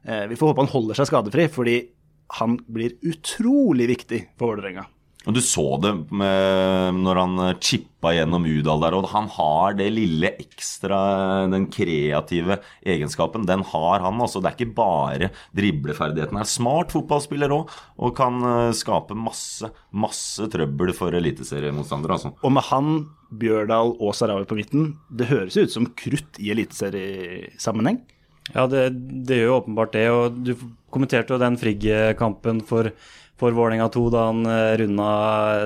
Eh, 0.04 0.26
vi 0.28 0.36
får 0.36 0.52
håpe 0.52 0.66
han 0.66 0.74
holder 0.74 0.98
seg 0.98 1.12
skadefri, 1.12 1.48
fordi 1.54 1.78
han 2.40 2.58
blir 2.68 2.98
utrolig 3.08 3.88
viktig 3.94 4.24
for 4.40 4.52
Vålerenga. 4.52 4.88
Og 5.28 5.36
Du 5.36 5.42
så 5.44 5.66
det 5.84 5.92
med, 6.16 7.00
når 7.04 7.20
han 7.20 7.40
eh, 7.44 7.58
chippa 7.60 8.14
gjennom 8.16 8.46
Udal 8.48 8.84
der, 8.86 8.96
og 8.96 9.10
han 9.12 9.28
har 9.36 9.76
det 9.76 9.90
lille 9.92 10.32
ekstra, 10.40 11.00
den 11.52 11.68
kreative 11.74 12.62
egenskapen. 12.88 13.44
Den 13.50 13.66
har 13.68 14.06
han. 14.06 14.22
altså 14.24 14.40
Det 14.40 14.54
er 14.54 14.56
ikke 14.56 14.78
bare 14.78 15.30
dribleferdigheten. 15.58 16.40
Han 16.40 16.48
er 16.48 16.52
smart 16.52 16.96
fotballspiller 16.96 17.52
òg, 17.52 17.76
og 18.00 18.16
kan 18.16 18.40
eh, 18.40 18.74
skape 18.78 19.18
masse, 19.20 19.68
masse 19.92 20.48
trøbbel 20.54 20.96
for 20.96 21.16
eliteseriemotstandere. 21.20 22.20
altså. 22.20 22.34
Og 22.40 22.56
med 22.56 22.70
han, 22.72 22.94
Bjørdal 23.28 23.98
og 24.00 24.16
Sarawi 24.16 24.48
på 24.48 24.56
midten, 24.56 24.94
det 25.12 25.28
høres 25.28 25.60
ut 25.60 25.74
som 25.74 25.92
krutt 26.00 26.40
i 26.40 26.54
eliteseriesammenheng. 26.56 28.00
Ja, 28.56 28.68
det, 28.72 28.90
det 29.28 29.42
gjør 29.42 29.50
jo 29.52 29.62
åpenbart 29.62 29.96
det. 29.96 30.10
Og 30.14 30.42
du 30.46 30.54
kommenterte 30.94 31.36
jo 31.36 31.42
den 31.42 31.58
Frigg-kampen 31.60 32.62
for, 32.68 32.90
for 33.38 33.56
Vålerenga 33.56 33.90
2 33.94 34.04
da 34.14 34.22
han 34.30 34.48
eh, 34.50 34.76
runda 34.82 35.10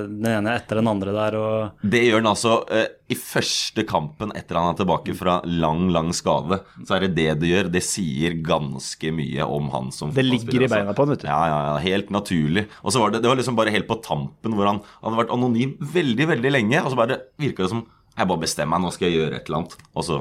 den 0.08 0.28
ene 0.32 0.56
etter 0.58 0.80
den 0.82 0.90
andre 0.90 1.14
der. 1.16 1.38
og 1.38 1.86
Det 1.94 2.02
gjør 2.08 2.20
han 2.20 2.32
altså 2.32 2.56
eh, 2.74 2.90
i 3.14 3.18
første 3.20 3.86
kampen 3.88 4.34
etter 4.38 4.58
han 4.60 4.72
er 4.74 4.80
tilbake 4.82 5.16
fra 5.18 5.38
lang, 5.46 5.86
lang 5.94 6.10
skade. 6.16 6.62
Så 6.82 6.98
er 6.98 7.06
det 7.06 7.14
det 7.20 7.30
det 7.44 7.54
gjør. 7.54 7.72
Det 7.78 7.84
sier 7.86 8.40
ganske 8.46 9.14
mye 9.16 9.46
om 9.46 9.70
han 9.76 9.94
som 9.96 10.14
Det 10.16 10.26
ligger 10.26 10.66
i 10.66 10.72
beina 10.72 10.98
på 10.98 11.06
han, 11.06 11.16
vet 11.16 11.26
du. 11.26 11.30
Ja, 11.30 11.42
ja, 11.54 11.64
ja, 11.70 11.80
helt 11.86 12.14
naturlig. 12.14 12.68
Og 12.82 12.96
så 12.96 13.04
var 13.04 13.14
det, 13.14 13.24
det 13.24 13.32
var 13.32 13.40
liksom 13.40 13.60
bare 13.60 13.74
helt 13.78 13.90
på 13.90 14.02
tampen 14.04 14.58
hvor 14.58 14.70
han 14.70 14.82
han 14.82 15.12
hadde 15.12 15.24
vært 15.24 15.34
anonym 15.36 15.76
veldig, 15.94 16.32
veldig 16.36 16.52
lenge. 16.58 16.82
Og 16.82 16.94
så 16.94 16.98
bare 17.00 17.24
virka 17.42 17.66
det 17.66 17.74
som 17.74 17.88
Jeg 18.12 18.28
bare 18.28 18.42
bestemmer 18.42 18.76
meg, 18.76 18.84
nå 18.84 18.90
skal 18.92 19.08
jeg 19.08 19.22
gjøre 19.22 19.38
et 19.38 19.46
eller 19.48 19.62
annet. 19.62 19.76
Og 19.96 20.04
så 20.04 20.16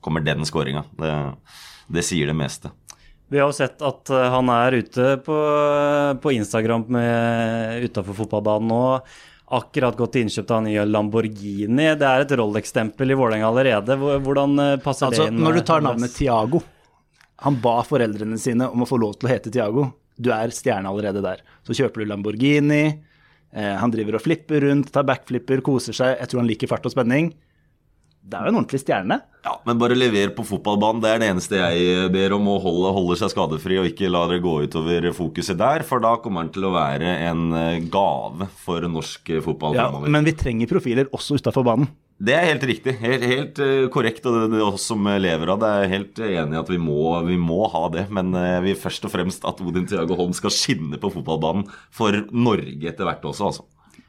kommer 0.00 0.22
den 0.24 0.46
skåringa. 0.48 0.86
Det, 0.96 1.10
det 1.88 2.04
sier 2.06 2.30
det 2.30 2.36
meste. 2.38 2.70
Vi 3.28 3.40
har 3.40 3.50
jo 3.50 3.56
sett 3.56 3.82
at 3.84 4.08
eh, 4.14 4.28
han 4.32 4.48
er 4.52 4.78
ute 4.80 5.08
på, 5.24 5.38
på 6.22 6.32
Instagram 6.36 6.86
utafor 7.84 8.16
fotballbanen 8.22 8.70
nå. 8.72 8.82
Akkurat 9.48 9.96
gått 9.96 10.12
til 10.12 10.26
innkjøp 10.26 10.50
av 10.52 10.58
en 10.60 10.66
ny 10.68 10.74
Lamborghini. 10.92 11.86
Det 11.96 12.04
er 12.04 12.24
et 12.24 12.32
Rolex-stempel 12.36 13.14
i 13.14 13.16
Vålerenga 13.16 13.48
allerede. 13.48 13.96
Hvordan 13.96 14.58
eh, 14.60 14.74
passer 14.84 15.08
Altså, 15.08 15.24
det 15.24 15.32
inn? 15.32 15.40
når 15.40 15.56
du 15.56 15.62
tar 15.64 15.80
eh, 15.80 15.86
navnet 15.86 16.12
Tiago 16.12 16.60
Han 17.46 17.56
ba 17.64 17.78
foreldrene 17.86 18.36
sine 18.40 18.68
om 18.68 18.84
å 18.84 18.88
få 18.88 18.98
lov 19.00 19.16
til 19.16 19.28
å 19.28 19.32
hete 19.32 19.52
Tiago. 19.54 19.86
Du 20.20 20.28
er 20.34 20.52
stjerne 20.52 20.90
allerede 20.90 21.22
der. 21.24 21.40
Så 21.64 21.76
kjøper 21.78 22.02
du 22.04 22.10
Lamborghini. 22.10 22.82
Eh, 23.56 23.74
han 23.80 23.94
driver 23.94 24.18
og 24.18 24.24
flipper 24.26 24.66
rundt, 24.66 24.90
tar 24.92 25.06
backflipper, 25.08 25.64
koser 25.64 25.96
seg. 25.96 26.18
Jeg 26.18 26.28
tror 26.28 26.42
han 26.42 26.50
liker 26.50 26.68
fart 26.68 26.84
og 26.84 26.92
spenning. 26.92 27.30
Det 28.28 28.36
er 28.36 28.44
jo 28.44 28.52
en 28.52 28.58
ordentlig 28.60 28.80
stjerne. 28.82 29.16
Ja, 29.46 29.54
men 29.64 29.78
bare 29.80 29.96
lever 29.96 30.34
på 30.36 30.44
fotballbanen. 30.44 31.00
Det 31.00 31.08
er 31.14 31.22
det 31.22 31.28
eneste 31.32 31.56
jeg 31.56 32.10
ber 32.12 32.34
om. 32.36 32.48
Å 32.52 32.58
holde, 32.60 32.90
holde 32.92 33.16
seg 33.16 33.30
skadefri 33.32 33.78
og 33.80 33.86
ikke 33.88 34.10
la 34.12 34.26
det 34.28 34.42
gå 34.44 34.52
utover 34.66 35.06
fokuset 35.16 35.56
der. 35.56 35.84
For 35.88 36.02
da 36.04 36.10
kommer 36.20 36.44
han 36.44 36.50
til 36.52 36.66
å 36.68 36.74
være 36.74 37.14
en 37.30 37.46
eh, 37.56 37.78
gave 37.88 38.50
for 38.66 38.84
norsk 38.92 39.32
eh, 39.32 39.40
fotball 39.44 39.78
Ja, 39.78 39.86
fremover. 39.88 40.12
men 40.12 40.28
vi 40.28 40.34
trenger 40.36 40.68
profiler 40.68 41.08
også 41.16 41.38
utafor 41.40 41.64
banen. 41.64 41.88
Det 42.18 42.34
er 42.34 42.48
helt 42.50 42.64
riktig. 42.66 42.96
Helt, 43.00 43.24
helt 43.30 43.58
eh, 43.64 43.86
korrekt. 43.94 44.24
Og 44.28 44.34
det, 44.36 44.44
det 44.52 44.60
er 44.60 44.66
oss 44.68 44.84
som 44.90 45.08
lever 45.08 45.54
av 45.54 45.62
det, 45.62 45.72
er 45.86 45.92
helt 45.94 46.20
enig 46.28 46.58
i 46.58 46.60
at 46.60 46.72
vi 46.74 46.80
må, 46.82 46.98
vi 47.30 47.38
må 47.40 47.62
ha 47.72 47.86
det. 47.94 48.08
Men 48.12 48.34
eh, 48.36 48.58
vi 48.66 48.76
først 48.76 49.08
og 49.08 49.14
fremst 49.14 49.48
at 49.48 49.64
Odin 49.64 49.88
Thiago 49.88 50.18
Holm 50.18 50.36
skal 50.36 50.52
skinne 50.52 51.00
på 51.00 51.14
fotballbanen 51.16 51.64
for 51.94 52.20
Norge 52.34 52.92
etter 52.92 53.08
hvert 53.08 53.24
også, 53.32 53.48
altså. 53.52 53.68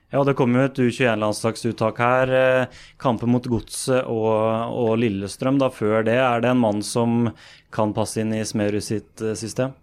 Ja, 0.10 0.24
det 0.26 0.34
kommer 0.40 0.64
jo 0.64 0.70
et 0.72 0.80
U21-landslagsuttak 0.82 2.00
her. 2.02 2.32
eh, 2.34 2.80
Kampen 2.98 3.30
mot 3.30 3.46
Godset 3.46 4.08
og, 4.10 4.74
og 4.74 4.96
Lillestrøm. 4.98 5.60
Da 5.62 5.70
før 5.70 6.02
det 6.08 6.18
er 6.18 6.42
det 6.42 6.50
en 6.56 6.64
mann 6.64 6.82
som 6.86 7.30
kan 7.74 7.94
passe 7.94 8.18
inn 8.24 8.34
i 8.34 8.42
Smerud 8.48 8.82
sitt 8.82 9.22
eh, 9.22 9.36
system. 9.38 9.76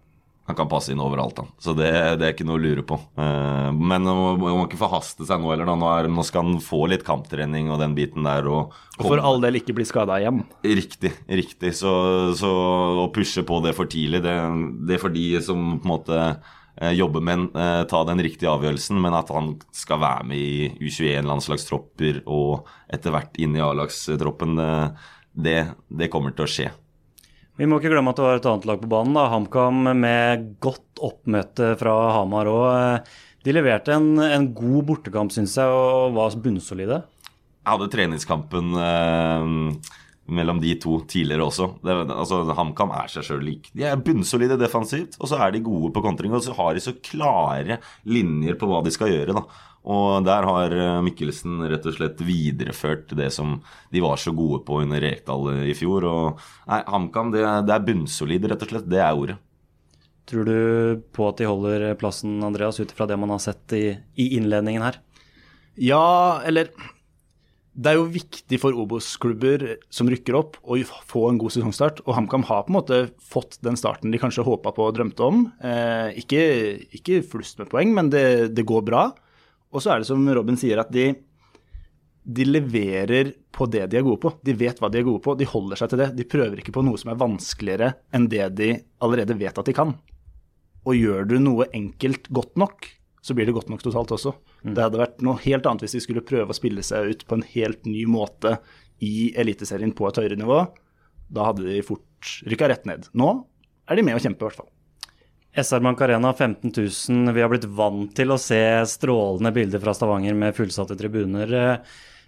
Han 0.47 0.55
kan 0.55 0.69
passe 0.71 0.93
inn 0.95 1.01
overalt, 1.03 1.39
han. 1.43 1.49
Så 1.59 1.73
det, 1.75 1.89
det 2.21 2.27
er 2.27 2.35
ikke 2.35 2.45
noe 2.47 2.55
å 2.59 2.63
lure 2.63 2.83
på. 2.87 2.99
Eh, 3.19 3.71
Men 3.75 4.05
man 4.07 4.19
må 4.19 4.35
må 4.39 4.67
ikke 4.69 4.79
forhaste 4.79 5.27
seg 5.27 5.41
nå 5.43 5.51
heller. 5.51 5.67
da. 5.67 5.75
Nå, 5.79 5.89
er, 5.95 6.11
nå 6.11 6.23
skal 6.27 6.45
han 6.47 6.61
få 6.63 6.85
litt 6.91 7.03
kamptrening 7.07 7.71
og 7.71 7.81
den 7.83 7.95
biten 7.99 8.27
der. 8.27 8.47
Og, 8.47 8.75
Og 8.99 9.09
for 9.09 9.23
all 9.23 9.41
del 9.43 9.59
ikke 9.59 9.75
bli 9.79 9.87
skada 9.87 10.19
igjen. 10.23 10.45
Riktig. 10.67 11.15
riktig. 11.27 11.75
Så, 11.75 11.91
så 12.39 12.53
å 13.07 13.09
pushe 13.15 13.43
på 13.47 13.59
det 13.67 13.75
for 13.79 13.91
tidlig, 13.91 14.23
det, 14.27 14.37
det 14.87 14.99
er 14.99 15.03
for 15.03 15.15
de 15.15 15.27
som 15.43 15.77
på 15.81 15.87
en 15.87 15.95
måte 15.97 16.23
eh, 16.81 16.95
jobber 16.97 17.25
med 17.25 17.57
eh, 17.57 17.83
ta 17.91 18.03
den 18.09 18.23
riktige 18.25 18.53
avgjørelsen, 18.53 19.01
men 19.03 19.17
at 19.17 19.33
han 19.35 19.55
skal 19.75 20.01
være 20.03 20.31
med 20.31 20.41
i 20.41 20.71
U21-landslagstropper 20.81 22.23
og 22.25 22.67
etter 22.93 23.15
hvert 23.15 23.39
inn 23.43 23.57
i 23.59 23.63
A-lagstroppen, 23.65 24.57
det, 24.59 24.73
det, 25.33 25.61
det 25.89 26.11
kommer 26.13 26.37
til 26.37 26.47
å 26.47 26.53
skje. 26.57 26.73
Vi 27.57 27.65
må 27.65 27.79
ikke 27.81 27.89
glemme 27.95 28.13
at 28.13 28.19
det 28.21 28.25
var 28.27 28.39
et 28.39 28.47
annet 28.51 28.67
lag 28.69 28.81
på 28.83 28.89
banen. 28.93 29.15
da, 29.17 29.29
HamKam 29.33 29.87
med 29.97 30.49
godt 30.61 31.01
oppmøte 31.01 31.73
fra 31.81 31.95
Hamar 32.19 32.51
òg. 32.53 33.15
De 33.47 33.55
leverte 33.55 33.95
en, 33.95 34.19
en 34.21 34.49
god 34.53 34.89
bortekamp, 34.91 35.33
syns 35.33 35.55
jeg, 35.57 35.71
og 35.71 36.17
var 36.17 36.35
bunnsolide. 36.43 37.01
Jeg 37.67 37.73
hadde 37.73 37.89
treningskampen 37.91 38.77
eh, 38.79 39.95
mellom 40.29 40.61
de 40.63 40.75
to 40.83 40.99
tidligere 41.09 41.47
også. 41.47 41.69
Det, 41.85 41.95
altså, 42.15 42.43
HamKam 42.57 42.93
er 42.97 43.13
seg 43.13 43.27
sjøl 43.27 43.45
lik. 43.47 43.71
De 43.77 43.87
er 43.87 44.01
bunnsolide 44.03 44.59
defensivt, 44.61 45.17
og 45.21 45.31
så 45.31 45.39
er 45.45 45.55
de 45.55 45.65
gode 45.67 45.93
på 45.95 46.03
kontring. 46.05 46.35
Og 46.35 46.45
så 46.45 46.55
har 46.57 46.75
de 46.75 46.83
så 46.83 46.97
klare 46.99 47.81
linjer 48.09 48.59
på 48.59 48.69
hva 48.71 48.83
de 48.85 48.93
skal 48.95 49.13
gjøre. 49.13 49.37
da. 49.39 49.45
Og 49.87 50.27
der 50.27 50.47
har 50.49 50.73
eh, 50.75 51.01
Mikkelsen 51.07 51.61
rett 51.71 51.87
og 51.87 51.95
slett 51.95 52.23
videreført 52.27 53.15
det 53.19 53.31
som 53.35 53.61
de 53.95 54.03
var 54.03 54.19
så 54.19 54.35
gode 54.35 54.65
på 54.67 54.81
under 54.83 55.03
Rekdal 55.03 55.63
i 55.71 55.77
fjor. 55.79 56.09
Og 56.11 56.47
nei, 56.67 56.81
HamKam, 56.91 57.31
det, 57.35 57.45
det 57.69 57.77
er 57.77 57.87
bunnsolide, 57.87 58.51
rett 58.51 58.67
og 58.67 58.73
slett. 58.75 58.89
Det 58.91 59.03
er 59.03 59.15
ordet. 59.15 59.39
Tror 60.27 60.49
du 60.49 61.03
på 61.15 61.29
at 61.29 61.39
de 61.39 61.47
holder 61.47 61.93
plassen, 62.01 62.41
Andreas, 62.43 62.81
ut 62.83 62.91
ifra 62.91 63.07
det 63.07 63.19
man 63.21 63.31
har 63.31 63.43
sett 63.45 63.77
i, 63.79 63.85
i 64.19 64.33
innledningen 64.41 64.83
her? 64.83 64.99
Ja, 65.79 66.41
eller 66.43 66.73
Det 67.77 67.91
er 67.91 67.99
jo 67.99 68.07
viktig 68.09 68.57
for 68.63 68.77
Obos-klubber 68.81 69.63
som 69.93 70.09
rykker 70.09 70.37
opp, 70.39 70.55
å 70.65 70.79
få 70.81 71.27
en 71.29 71.41
god 71.41 71.53
sesongstart. 71.53 72.01
Og 72.07 72.15
HamKam 72.17 72.47
har 72.49 72.65
på 72.65 72.73
en 72.73 72.79
måte 72.79 73.01
fått 73.21 73.59
den 73.65 73.77
starten 73.77 74.15
de 74.15 74.21
kanskje 74.21 74.47
håpa 74.47 74.73
på 74.73 74.87
og 74.87 74.95
drømte 74.97 75.27
om. 75.27 75.43
Eh, 75.61 76.17
ikke, 76.23 76.41
ikke 76.97 77.21
flust 77.29 77.61
med 77.61 77.69
poeng, 77.73 77.93
men 77.97 78.09
det, 78.13 78.55
det 78.57 78.65
går 78.69 78.87
bra. 78.87 79.11
Og 79.77 79.85
så 79.85 79.93
er 79.93 80.01
det 80.01 80.09
som 80.09 80.25
Robin 80.25 80.57
sier, 80.57 80.81
at 80.81 80.89
de, 80.95 81.11
de 82.25 82.49
leverer 82.49 83.35
på 83.53 83.69
det 83.69 83.85
de 83.93 84.01
er 84.01 84.09
gode 84.09 84.23
på. 84.25 84.33
De 84.41 84.57
vet 84.57 84.81
hva 84.81 84.89
de 84.93 85.03
er 85.03 85.09
gode 85.11 85.21
på, 85.27 85.37
de 85.37 85.53
holder 85.53 85.83
seg 85.83 85.93
til 85.93 86.01
det. 86.01 86.11
De 86.17 86.29
prøver 86.33 86.65
ikke 86.65 86.75
på 86.79 86.85
noe 86.87 87.01
som 87.01 87.13
er 87.13 87.21
vanskeligere 87.21 87.93
enn 88.17 88.31
det 88.33 88.49
de 88.57 88.73
allerede 89.05 89.37
vet 89.37 89.61
at 89.61 89.69
de 89.69 89.77
kan. 89.77 89.93
Og 90.89 90.97
gjør 90.97 91.29
du 91.29 91.37
noe 91.43 91.69
enkelt 91.77 92.33
godt 92.33 92.57
nok, 92.57 92.89
så 93.27 93.35
blir 93.35 93.49
det 93.49 93.57
godt 93.57 93.71
nok 93.73 93.83
totalt 93.83 94.13
også. 94.15 94.33
Det 94.63 94.85
hadde 94.85 95.01
vært 95.01 95.25
noe 95.27 95.41
helt 95.43 95.67
annet 95.67 95.83
hvis 95.83 95.97
de 95.97 96.03
skulle 96.05 96.25
prøve 96.27 96.55
å 96.55 96.57
spille 96.57 96.85
seg 96.87 97.11
ut 97.11 97.27
på 97.27 97.39
en 97.39 97.47
helt 97.57 97.89
ny 97.89 98.05
måte 98.07 98.57
i 99.03 99.33
Eliteserien 99.37 99.95
på 99.97 100.07
et 100.07 100.21
høyere 100.23 100.39
nivå. 100.39 100.61
Da 101.35 101.49
hadde 101.49 101.67
de 101.67 101.83
fort 101.85 102.37
rykka 102.47 102.71
rett 102.71 102.87
ned. 102.87 103.11
Nå 103.19 103.33
er 103.91 103.99
de 103.99 104.05
med 104.07 104.19
å 104.19 104.23
kjempe, 104.23 104.45
i 104.45 104.47
hvert 104.47 104.63
fall. 104.63 104.71
SR 105.57 105.83
Bank 105.83 106.03
Arena 106.05 106.31
15 106.33 106.71
000. 106.71 107.33
Vi 107.35 107.43
har 107.43 107.51
blitt 107.51 107.67
vant 107.79 108.13
til 108.15 108.31
å 108.31 108.39
se 108.41 108.61
strålende 108.87 109.55
bilder 109.57 109.83
fra 109.83 109.95
Stavanger 109.97 110.37
med 110.39 110.55
fullsatte 110.57 110.99
tribuner. 111.01 111.55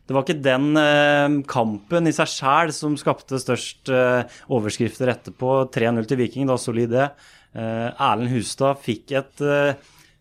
Det 0.08 0.16
var 0.16 0.24
ikke 0.24 0.40
den 0.40 0.70
eh, 0.80 1.34
kampen 1.50 2.08
i 2.08 2.14
seg 2.16 2.30
sjæl 2.32 2.72
som 2.72 2.96
skapte 2.96 3.38
størst 3.42 3.90
eh, 3.92 4.38
overskrifter 4.56 5.12
etterpå. 5.12 5.60
3-0 5.74 6.08
til 6.08 6.20
Viking, 6.22 6.48
da 6.48 6.56
solid 6.58 6.94
det. 6.94 7.10
Eh, 7.52 7.90
Erlend 7.92 8.32
Hustad 8.32 8.80
fikk 8.80 9.12
et, 9.20 9.44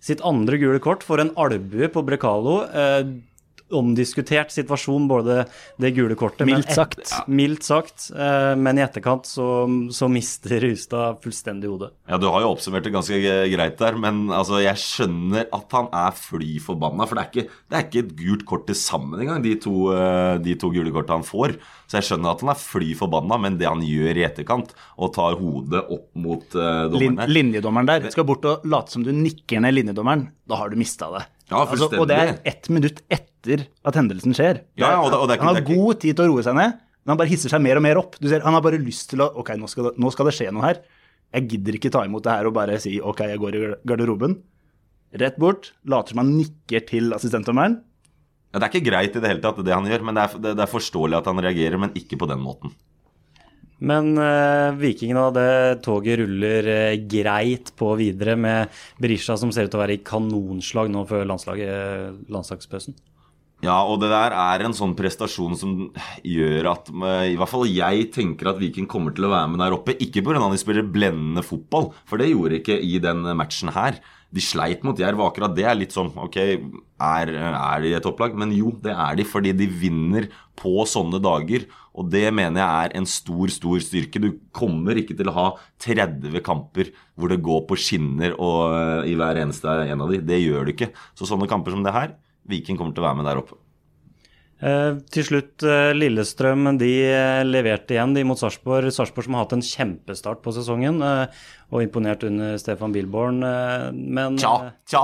sitt 0.08 0.24
andre 0.26 0.60
gule 0.62 0.80
kort 0.84 1.04
for 1.06 1.22
en 1.22 1.34
albue 1.40 1.90
på 1.92 2.04
Brekalo. 2.08 2.62
Eh, 2.72 3.10
omdiskutert 3.72 4.52
situasjon, 4.54 5.08
både 5.10 5.42
det 5.82 5.92
gule 5.96 6.16
kortet 6.16 6.46
Mildt 6.48 6.72
sagt. 6.74 7.00
et- 7.00 7.28
mildt 7.28 7.64
sagt. 7.64 8.12
eh, 8.16 8.56
Men 8.56 8.78
i 8.78 8.82
etterkant 8.82 9.26
så, 9.26 9.68
så 9.92 10.10
mister 10.10 10.62
Hustad 10.70 11.20
fullstendig 11.22 11.70
hodet. 11.70 11.92
Ja, 12.08 12.18
Du 12.18 12.28
har 12.28 12.42
jo 12.42 12.54
oppsummert 12.56 12.84
det 12.84 12.94
ganske 12.94 13.18
greit 13.52 13.78
der, 13.78 13.98
men 13.98 14.28
altså, 14.30 14.62
jeg 14.64 14.76
skjønner 14.76 15.48
at 15.54 15.72
han 15.72 15.90
er 15.94 16.12
fly 16.12 16.60
forbanna. 16.60 17.08
For 17.08 17.16
det 17.16 17.24
er, 17.26 17.32
ikke, 17.32 17.50
det 17.70 17.78
er 17.78 17.84
ikke 17.88 18.04
et 18.06 18.16
gult 18.16 18.46
kort 18.46 18.66
til 18.68 18.76
sammen 18.76 19.20
engang, 19.20 19.44
de 19.44 19.56
to, 19.56 19.92
eh, 19.94 20.38
de 20.38 20.56
to 20.56 20.72
gule 20.72 20.92
kortene 20.92 21.22
han 21.22 21.28
får. 21.28 21.58
Så 21.88 22.00
jeg 22.02 22.08
skjønner 22.10 22.32
at 22.36 22.42
han 22.42 22.50
er 22.50 22.60
fly 22.60 22.94
forbanna, 22.96 23.38
men 23.40 23.58
det 23.58 23.68
han 23.68 23.80
gjør 23.82 24.18
i 24.18 24.26
etterkant, 24.28 24.74
og 24.98 25.14
tar 25.16 25.36
hodet 25.40 25.86
opp 25.90 26.10
mot 26.16 26.56
uh, 26.56 26.88
Lin 26.92 27.16
linjedommeren 27.16 27.86
der 27.88 28.10
skal 28.12 28.26
bort 28.28 28.44
og 28.46 28.66
late 28.68 28.92
som 28.92 29.04
du 29.04 29.12
nikker 29.16 29.62
ned 29.64 29.74
linjedommeren. 29.74 30.28
Da 30.48 30.56
har 30.60 30.70
du 30.70 30.76
mista 30.80 31.08
det. 31.18 31.26
Ja, 31.48 31.62
altså, 31.64 31.88
og 31.96 32.08
det 32.10 32.18
er 32.20 32.34
ett 32.46 32.68
minutt 32.70 32.98
etter 33.10 33.68
at 33.88 33.96
hendelsen 33.96 34.34
skjer. 34.36 34.62
Ja, 34.76 34.98
og 35.00 35.12
det- 35.12 35.20
og 35.22 35.28
det 35.30 35.38
ikke- 35.38 35.46
han 35.46 35.56
har 35.56 35.62
ikke- 35.64 35.76
god 35.78 36.00
tid 36.02 36.16
til 36.18 36.26
å 36.26 36.34
roe 36.34 36.44
seg 36.44 36.56
ned, 36.56 36.72
men 36.74 37.08
han 37.08 37.18
bare 37.18 37.30
hisser 37.30 37.50
seg 37.50 37.62
mer 37.62 37.78
og 37.78 37.82
mer 37.84 37.96
opp. 37.98 38.20
Du 38.20 38.28
ser, 38.28 38.42
Han 38.42 38.54
har 38.54 38.62
bare 38.62 38.78
lyst 38.80 39.08
til 39.10 39.20
å 39.20 39.32
Ok, 39.38 39.50
nå 39.56 39.70
skal, 39.70 39.84
det, 39.86 39.98
nå 39.98 40.12
skal 40.12 40.26
det 40.26 40.34
skje 40.34 40.52
noe 40.52 40.62
her. 40.64 40.82
Jeg 41.34 41.48
gidder 41.50 41.74
ikke 41.80 41.92
ta 41.92 42.04
imot 42.04 42.24
det 42.24 42.32
her 42.32 42.46
og 42.48 42.54
bare 42.54 42.80
si 42.80 43.00
ok, 43.00 43.18
jeg 43.20 43.40
går 43.40 43.56
i 43.56 43.76
garderoben. 43.86 44.42
Rett 45.16 45.38
bort, 45.40 45.72
later 45.86 46.10
som 46.10 46.18
han 46.18 46.38
nikker 46.38 46.86
til 46.86 47.12
assistentdommeren. 47.14 47.82
Ja, 48.54 48.60
Det 48.60 48.64
er 48.76 48.80
ikke 48.80 48.86
greit 48.92 49.16
i 49.16 49.20
det 49.20 49.30
hele 49.30 49.42
tatt, 49.42 49.64
det 49.64 49.74
han 49.74 49.86
gjør, 49.86 50.04
men 50.04 50.16
det 50.16 50.24
er, 50.24 50.40
det, 50.40 50.56
det 50.58 50.64
er 50.68 50.72
forståelig 50.80 51.18
at 51.18 51.26
han 51.26 51.38
reagerer, 51.38 51.80
men 51.80 51.92
ikke 51.92 52.18
på 52.18 52.28
den 52.28 52.40
måten. 52.40 52.74
Men 53.78 54.16
uh, 54.18 54.74
Vikingene, 54.80 55.28
det 55.36 55.84
toget 55.86 56.18
ruller 56.24 56.70
eh, 56.72 56.96
greit 57.06 57.70
på 57.78 57.92
videre 58.00 58.34
med 58.40 58.74
Berisha 58.98 59.36
som 59.38 59.52
ser 59.54 59.68
ut 59.68 59.74
til 59.74 59.78
å 59.78 59.84
være 59.84 60.00
i 60.00 60.06
kanonslag 60.06 60.90
nå 60.90 61.04
før 61.10 61.28
landslaget, 61.30 62.24
landslagspausen. 62.34 62.98
Ja, 63.66 63.80
og 63.90 63.98
det 64.04 64.12
der 64.12 64.36
er 64.38 64.62
en 64.68 64.76
sånn 64.78 64.94
prestasjon 64.98 65.56
som 65.58 65.72
gjør 66.22 66.68
at 66.76 66.92
eh, 66.94 67.32
i 67.32 67.38
hvert 67.40 67.50
fall 67.50 67.66
jeg 67.66 68.12
tenker 68.14 68.52
at 68.52 68.60
Viking 68.62 68.86
kommer 68.90 69.16
til 69.18 69.26
å 69.26 69.32
være 69.34 69.50
med 69.50 69.64
der 69.64 69.74
oppe. 69.74 69.96
Ikke 69.98 70.22
pga. 70.22 70.38
at 70.38 70.54
de 70.54 70.62
spiller 70.62 70.86
blendende 70.86 71.42
fotball, 71.46 71.90
for 72.06 72.22
det 72.22 72.30
gjorde 72.30 72.60
ikke 72.60 72.78
i 72.78 73.00
den 73.02 73.26
matchen 73.40 73.74
her. 73.74 73.98
De 74.30 74.44
sleit 74.44 74.84
mot 74.86 74.98
Jerv, 75.00 75.24
akkurat 75.24 75.56
det 75.56 75.64
er 75.64 75.78
litt 75.80 75.94
sånn 75.96 76.10
Ok, 76.20 76.36
er, 76.38 77.30
er 77.32 77.82
de 77.82 77.94
et 77.96 78.04
topplag? 78.04 78.36
Men 78.38 78.52
jo, 78.54 78.74
det 78.84 78.92
er 78.92 79.16
de 79.18 79.26
fordi 79.26 79.54
de 79.56 79.70
vinner 79.72 80.28
på 80.60 80.84
sånne 80.86 81.22
dager. 81.24 81.66
Og 81.98 82.12
det 82.14 82.28
mener 82.36 82.62
jeg 82.62 82.90
er 82.92 82.96
en 83.00 83.08
stor, 83.10 83.50
stor 83.50 83.82
styrke. 83.82 84.22
Du 84.22 84.30
kommer 84.54 85.00
ikke 85.00 85.16
til 85.18 85.32
å 85.32 85.38
ha 85.38 85.48
30 85.82 86.44
kamper 86.46 86.92
hvor 87.18 87.34
det 87.34 87.40
går 87.42 87.64
på 87.72 87.80
skinner 87.80 88.36
og, 88.36 88.76
eh, 88.76 89.10
i 89.14 89.18
hver 89.18 89.42
eneste 89.42 89.80
en 89.88 90.06
av 90.06 90.14
de. 90.14 90.22
Det 90.22 90.44
gjør 90.44 90.68
du 90.68 90.76
ikke. 90.76 90.92
Så 91.18 91.26
sånne 91.26 91.50
kamper 91.50 91.74
som 91.74 91.82
det 91.88 91.96
her, 91.96 92.14
Viking 92.48 92.80
kommer 92.80 92.96
til 92.96 93.04
å 93.04 93.10
være 93.10 93.20
med 93.20 93.28
der 93.28 93.42
oppe. 93.42 93.60
Eh, 94.58 94.96
til 95.14 95.22
slutt, 95.22 95.62
eh, 95.62 95.92
Lillestrøm 95.94 96.80
de 96.82 96.90
eh, 97.06 97.44
leverte 97.46 97.94
igjen 97.94 98.16
de 98.16 98.24
mot 98.26 98.40
Sarpsborg. 98.40 98.90
Sarpsborg 98.90 99.28
som 99.28 99.38
har 99.38 99.46
hatt 99.46 99.54
en 99.54 99.62
kjempestart 99.62 100.42
på 100.42 100.54
sesongen 100.56 100.98
og 101.04 101.84
imponert 101.84 102.24
under 102.26 102.56
Stefan 102.58 102.94
Bilborn. 102.96 103.42
men 103.94 104.38
Tja, 104.40 104.72
tja. 104.88 105.04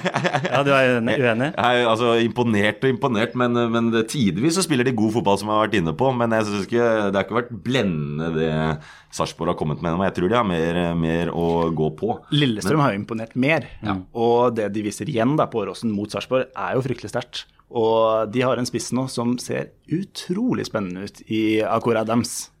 Ja, 0.54 0.62
du 0.64 0.70
er 0.72 1.00
uenig? 1.02 1.50
Jeg 1.58 1.86
altså 1.90 2.14
imponert 2.22 2.84
og 2.86 2.92
imponert, 2.94 3.34
men, 3.36 3.58
men 3.74 3.90
tidvis 4.08 4.56
så 4.56 4.64
spiller 4.64 4.86
de 4.86 4.94
god 4.96 5.12
fotball, 5.18 5.40
som 5.40 5.50
jeg 5.50 5.58
har 5.58 5.66
vært 5.66 5.78
inne 5.80 5.96
på. 5.98 6.12
Men 6.16 6.36
jeg 6.38 6.46
synes 6.48 6.68
ikke, 6.68 6.86
det 7.10 7.18
har 7.18 7.26
ikke 7.26 7.40
vært 7.42 7.56
blendende 7.66 8.30
det 8.38 8.52
Sarpsborg 9.14 9.52
har 9.52 9.58
kommet 9.58 9.82
med. 9.82 9.98
Jeg 10.06 10.16
tror 10.16 10.30
de 10.30 10.38
har 10.38 10.46
mer, 10.46 10.78
mer 10.96 11.34
å 11.34 11.48
gå 11.74 11.90
på. 11.98 12.14
Lillestrøm 12.32 12.84
har 12.86 12.94
jo 12.94 13.02
imponert 13.02 13.34
mer. 13.36 13.66
Og 14.14 14.54
det 14.56 14.70
de 14.74 14.86
viser 14.86 15.10
igjen 15.10 15.34
da 15.40 15.50
på 15.50 15.66
Åråsen 15.66 15.92
mot 15.92 16.14
Sarpsborg, 16.14 16.48
er 16.54 16.78
jo 16.78 16.86
fryktelig 16.86 17.12
sterkt. 17.12 17.44
Og 17.74 18.30
de 18.30 18.42
har 18.46 18.58
en 18.58 18.68
spiss 18.68 18.92
nå 18.94 19.08
som 19.10 19.34
ser 19.42 19.72
utrolig 19.90 20.68
spennende 20.68 21.08
ut 21.08 21.22
i 21.26 21.44
Akor 21.66 21.98
Adams. 21.98 22.52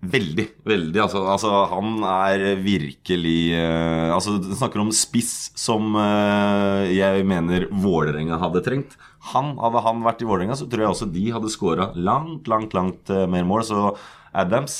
Veldig. 0.00 0.46
veldig, 0.64 0.96
altså, 1.02 1.20
altså 1.28 1.48
Han 1.68 1.98
er 2.08 2.54
virkelig 2.64 3.52
uh, 3.52 4.14
Altså 4.14 4.38
Du 4.40 4.46
snakker 4.56 4.80
om 4.80 4.88
spiss 4.96 5.50
som 5.60 5.92
uh, 5.92 6.88
jeg 6.88 7.26
mener 7.28 7.66
Vålerenga 7.68 8.38
hadde 8.40 8.62
trengt. 8.64 8.96
Han, 9.34 9.58
Hadde 9.60 9.82
han 9.84 10.00
vært 10.06 10.24
i 10.24 10.30
Vålerenga, 10.30 10.56
så 10.56 10.64
tror 10.70 10.86
jeg 10.86 10.94
også 10.94 11.10
de 11.12 11.26
hadde 11.34 11.52
skåra 11.52 11.90
langt, 12.00 12.48
langt, 12.48 12.72
langt 12.72 13.12
uh, 13.12 13.26
mer 13.28 13.44
mål. 13.44 13.66
Så 13.68 13.90
Adams 14.32 14.78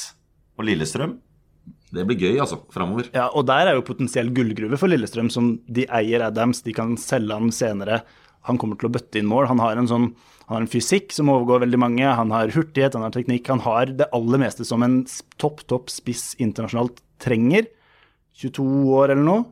og 0.56 0.64
Lillestrøm 0.70 1.18
det 1.90 2.04
blir 2.06 2.20
gøy, 2.22 2.36
altså, 2.38 2.60
framover. 2.70 3.08
Ja, 3.10 3.26
og 3.34 3.48
der 3.48 3.66
er 3.66 3.74
jo 3.74 3.82
potensiell 3.82 4.28
gullgruve 4.34 4.78
for 4.78 4.90
Lillestrøm, 4.90 5.26
som 5.32 5.56
de 5.66 5.88
eier 5.90 6.22
Adams, 6.22 6.62
de 6.62 6.74
kan 6.76 6.94
selge 7.00 7.34
han 7.34 7.50
senere. 7.54 8.04
Han 8.48 8.58
kommer 8.60 8.78
til 8.80 8.88
å 8.88 8.94
bøtte 8.94 9.20
inn 9.20 9.28
mål. 9.30 9.48
Han 9.50 9.62
har 9.62 9.80
en 9.80 9.90
sånn 9.90 10.10
han 10.50 10.56
har 10.56 10.64
en 10.64 10.72
fysikk 10.72 11.12
som 11.14 11.28
overgår 11.30 11.60
veldig 11.62 11.78
mange, 11.78 12.02
han 12.02 12.32
har 12.34 12.50
hurtighet, 12.50 12.96
han 12.98 13.04
har 13.06 13.12
teknikk. 13.14 13.46
Han 13.52 13.60
har 13.62 13.92
det 13.94 14.08
aller 14.10 14.40
meste 14.42 14.64
som 14.66 14.82
en 14.82 15.04
topp, 15.38 15.60
topp 15.70 15.92
spiss 15.94 16.32
internasjonalt 16.42 16.98
trenger. 17.22 17.68
22 18.34 18.64
år 18.96 19.12
eller 19.12 19.22
noe. 19.22 19.44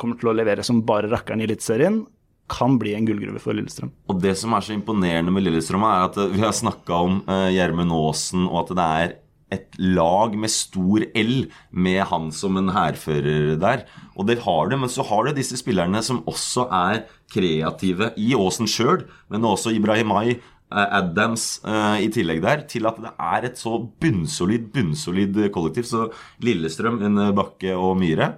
Kommer 0.00 0.16
til 0.16 0.30
å 0.30 0.34
levere 0.38 0.64
som 0.64 0.80
bare 0.88 1.10
rakkeren 1.12 1.42
i 1.42 1.44
Eliteserien. 1.44 2.00
Kan 2.48 2.78
bli 2.80 2.94
en 2.96 3.04
gullgruve 3.04 3.42
for 3.44 3.52
Lillestrøm. 3.58 3.92
Og 4.08 4.24
det 4.24 4.32
som 4.40 4.56
er 4.56 4.64
så 4.64 4.72
imponerende 4.72 5.34
med 5.36 5.44
Lillestrøm, 5.44 5.84
er 5.84 6.06
at 6.06 6.16
eh, 6.16 6.32
vi 6.32 6.40
har 6.40 6.56
snakka 6.56 7.02
om 7.04 7.20
eh, 7.28 7.50
Gjermund 7.52 7.92
Aasen, 7.92 8.48
og 8.48 8.62
at 8.62 8.72
det 8.78 8.86
er 9.02 9.14
et 9.54 9.78
lag 9.80 10.34
med 10.36 10.52
stor 10.52 11.04
L, 11.16 11.48
med 11.70 12.02
han 12.10 12.28
som 12.34 12.58
en 12.60 12.72
hærfører 12.74 13.56
der. 13.60 13.86
Og 14.16 14.28
det 14.28 14.40
har 14.44 14.68
det, 14.70 14.80
men 14.82 14.92
så 14.92 15.06
har 15.08 15.24
du 15.24 15.32
disse 15.36 15.58
spillerne 15.60 16.02
som 16.04 16.20
også 16.28 16.66
er 16.74 17.04
kreative 17.32 18.12
i 18.20 18.34
Åsen 18.36 18.68
sjøl, 18.68 19.06
men 19.32 19.46
også 19.48 19.72
Ibrahimai, 19.76 20.36
eh, 20.36 20.88
Adams 21.00 21.48
eh, 21.64 22.04
i 22.04 22.12
tillegg 22.12 22.42
der, 22.44 22.66
til 22.68 22.88
at 22.90 23.00
det 23.00 23.14
er 23.14 23.48
et 23.48 23.60
så 23.60 23.78
bunnsolid, 24.00 24.68
bunnsolid 24.74 25.40
kollektiv. 25.54 25.88
Så 25.88 26.08
Lillestrøm 26.44 27.00
under 27.08 27.32
Bakke 27.36 27.76
og 27.76 27.96
Myhre, 28.00 28.34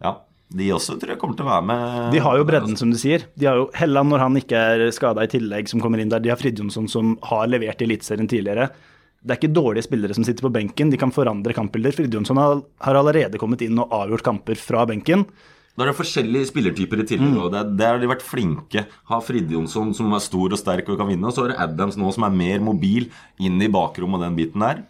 ja, 0.00 0.16
de 0.50 0.70
også 0.74 0.96
tror 0.98 1.12
jeg 1.12 1.20
kommer 1.20 1.36
til 1.38 1.46
å 1.46 1.50
være 1.52 1.66
med. 1.68 2.14
De 2.14 2.22
har 2.24 2.38
jo 2.40 2.46
bredden, 2.48 2.78
som 2.78 2.90
du 2.90 2.98
sier. 2.98 3.28
De 3.38 3.46
har 3.46 3.60
jo 3.60 3.68
Helland 3.78 4.10
når 4.10 4.24
han 4.24 4.38
ikke 4.40 4.62
er 4.72 4.88
skada 4.94 5.22
i 5.22 5.30
tillegg, 5.30 5.68
som 5.70 5.82
kommer 5.82 6.02
inn 6.02 6.10
der. 6.10 6.22
De 6.24 6.32
har 6.32 6.40
Fridjonsson 6.40 6.88
som 6.90 7.12
har 7.28 7.46
levert 7.52 7.84
i 7.84 7.86
Eliteserien 7.86 8.30
tidligere. 8.30 8.70
Det 9.20 9.34
er 9.34 9.38
ikke 9.40 9.52
dårlige 9.52 9.84
spillere 9.84 10.16
som 10.16 10.24
sitter 10.24 10.46
på 10.46 10.52
benken, 10.54 10.90
de 10.92 10.98
kan 11.00 11.12
forandre 11.12 11.52
kampbilder. 11.56 11.92
Fridjonsson 11.92 12.40
har, 12.40 12.62
har 12.80 12.98
allerede 13.00 13.40
kommet 13.40 13.60
inn 13.66 13.78
og 13.82 13.92
avgjort 13.92 14.24
kamper 14.24 14.56
fra 14.56 14.86
benken. 14.88 15.26
Da 15.76 15.84
er 15.84 15.92
det 15.92 15.98
forskjellige 16.00 16.48
spillertyper 16.50 17.02
i 17.02 17.06
tillegg. 17.08 17.36
og 17.38 17.52
det, 17.54 17.62
Der 17.78 17.94
har 17.94 18.00
de 18.00 18.08
vært 18.10 18.24
flinke. 18.26 18.86
Har 19.08 19.22
Fridjonsson 19.24 19.94
som 19.96 20.16
er 20.16 20.24
stor 20.24 20.56
og 20.56 20.60
sterk 20.60 20.88
og 20.90 20.98
kan 21.00 21.08
vinne. 21.08 21.28
Og 21.28 21.36
så 21.36 21.44
har 21.44 21.52
du 21.52 21.60
Adams 21.62 22.00
nå 22.00 22.10
som 22.16 22.26
er 22.26 22.34
mer 22.36 22.64
mobil 22.64 23.10
inn 23.38 23.60
i 23.62 23.70
bakrommet 23.70 24.20
og 24.20 24.26
den 24.26 24.40
biten 24.40 24.64
der. 24.64 24.82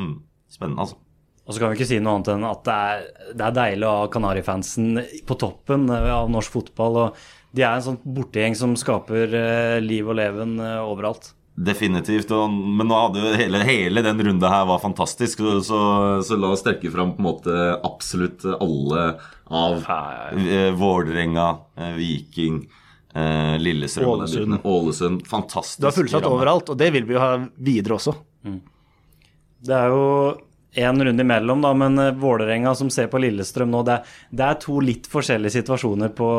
Mm, 0.00 0.18
spennende, 0.52 0.84
altså. 0.84 0.98
Og 1.44 1.52
så 1.52 1.60
kan 1.60 1.70
vi 1.70 1.78
ikke 1.78 1.90
si 1.90 2.00
noe 2.00 2.16
annet 2.16 2.32
enn 2.32 2.44
at 2.48 2.64
det 2.64 2.74
er, 2.74 3.06
det 3.36 3.46
er 3.46 3.56
deilig 3.58 3.88
å 3.88 3.94
ha 3.98 4.10
Kanarifansen 4.12 5.00
på 5.28 5.36
toppen 5.40 5.90
eh, 5.92 6.10
av 6.12 6.32
norsk 6.32 6.56
fotball. 6.56 7.00
og 7.02 7.24
De 7.52 7.64
er 7.64 7.76
en 7.76 7.84
sånn 7.84 8.00
bortegjeng 8.00 8.56
som 8.56 8.72
skaper 8.80 9.36
eh, 9.40 9.78
liv 9.84 10.08
og 10.08 10.16
leven 10.18 10.56
eh, 10.56 10.80
overalt. 10.80 11.34
Definitivt. 11.54 12.32
Og, 12.34 12.50
men 12.50 12.88
nå 12.90 12.98
hadde 12.98 13.22
jo 13.22 13.34
hele, 13.38 13.60
hele 13.66 14.02
den 14.02 14.22
runda 14.26 14.50
her 14.50 14.64
var 14.66 14.80
fantastisk, 14.82 15.38
så, 15.38 15.60
så, 15.62 15.80
så, 16.26 16.38
la 16.40 16.50
oss 16.54 16.64
trekke 16.66 16.90
fram 16.90 17.14
på 17.14 17.22
en 17.22 17.28
måte 17.28 17.58
absolutt 17.86 18.46
alle 18.56 19.04
av 19.54 19.84
eh, 19.86 20.72
Vålerenga, 20.74 21.46
eh, 21.78 21.92
Viking, 22.00 22.64
eh, 23.14 23.54
Lillestrøm 23.62 24.16
Ålesund. 24.16 24.58
Ålesund. 24.64 25.26
Fantastisk. 25.30 25.84
Du 25.84 25.90
har 25.90 25.96
fullsatt 26.00 26.26
overalt, 26.26 26.74
og 26.74 26.80
det 26.80 26.90
vil 26.96 27.06
vi 27.06 27.14
jo 27.14 27.22
ha 27.22 27.36
videre 27.54 28.00
også. 28.00 28.16
Mm. 28.48 28.58
Det 29.64 29.78
er 29.78 29.94
jo 29.94 30.04
én 30.74 31.04
runde 31.06 31.22
imellom, 31.22 31.62
da, 31.62 31.74
men 31.74 31.98
eh, 32.02 32.14
Vålerenga 32.18 32.74
som 32.74 32.90
ser 32.90 33.06
på 33.12 33.22
Lillestrøm 33.22 33.70
nå, 33.70 33.86
det 33.86 34.00
er, 34.00 34.14
det 34.34 34.48
er 34.50 34.62
to 34.66 34.80
litt 34.82 35.06
forskjellige 35.06 35.60
situasjoner 35.60 36.10
på, 36.18 36.30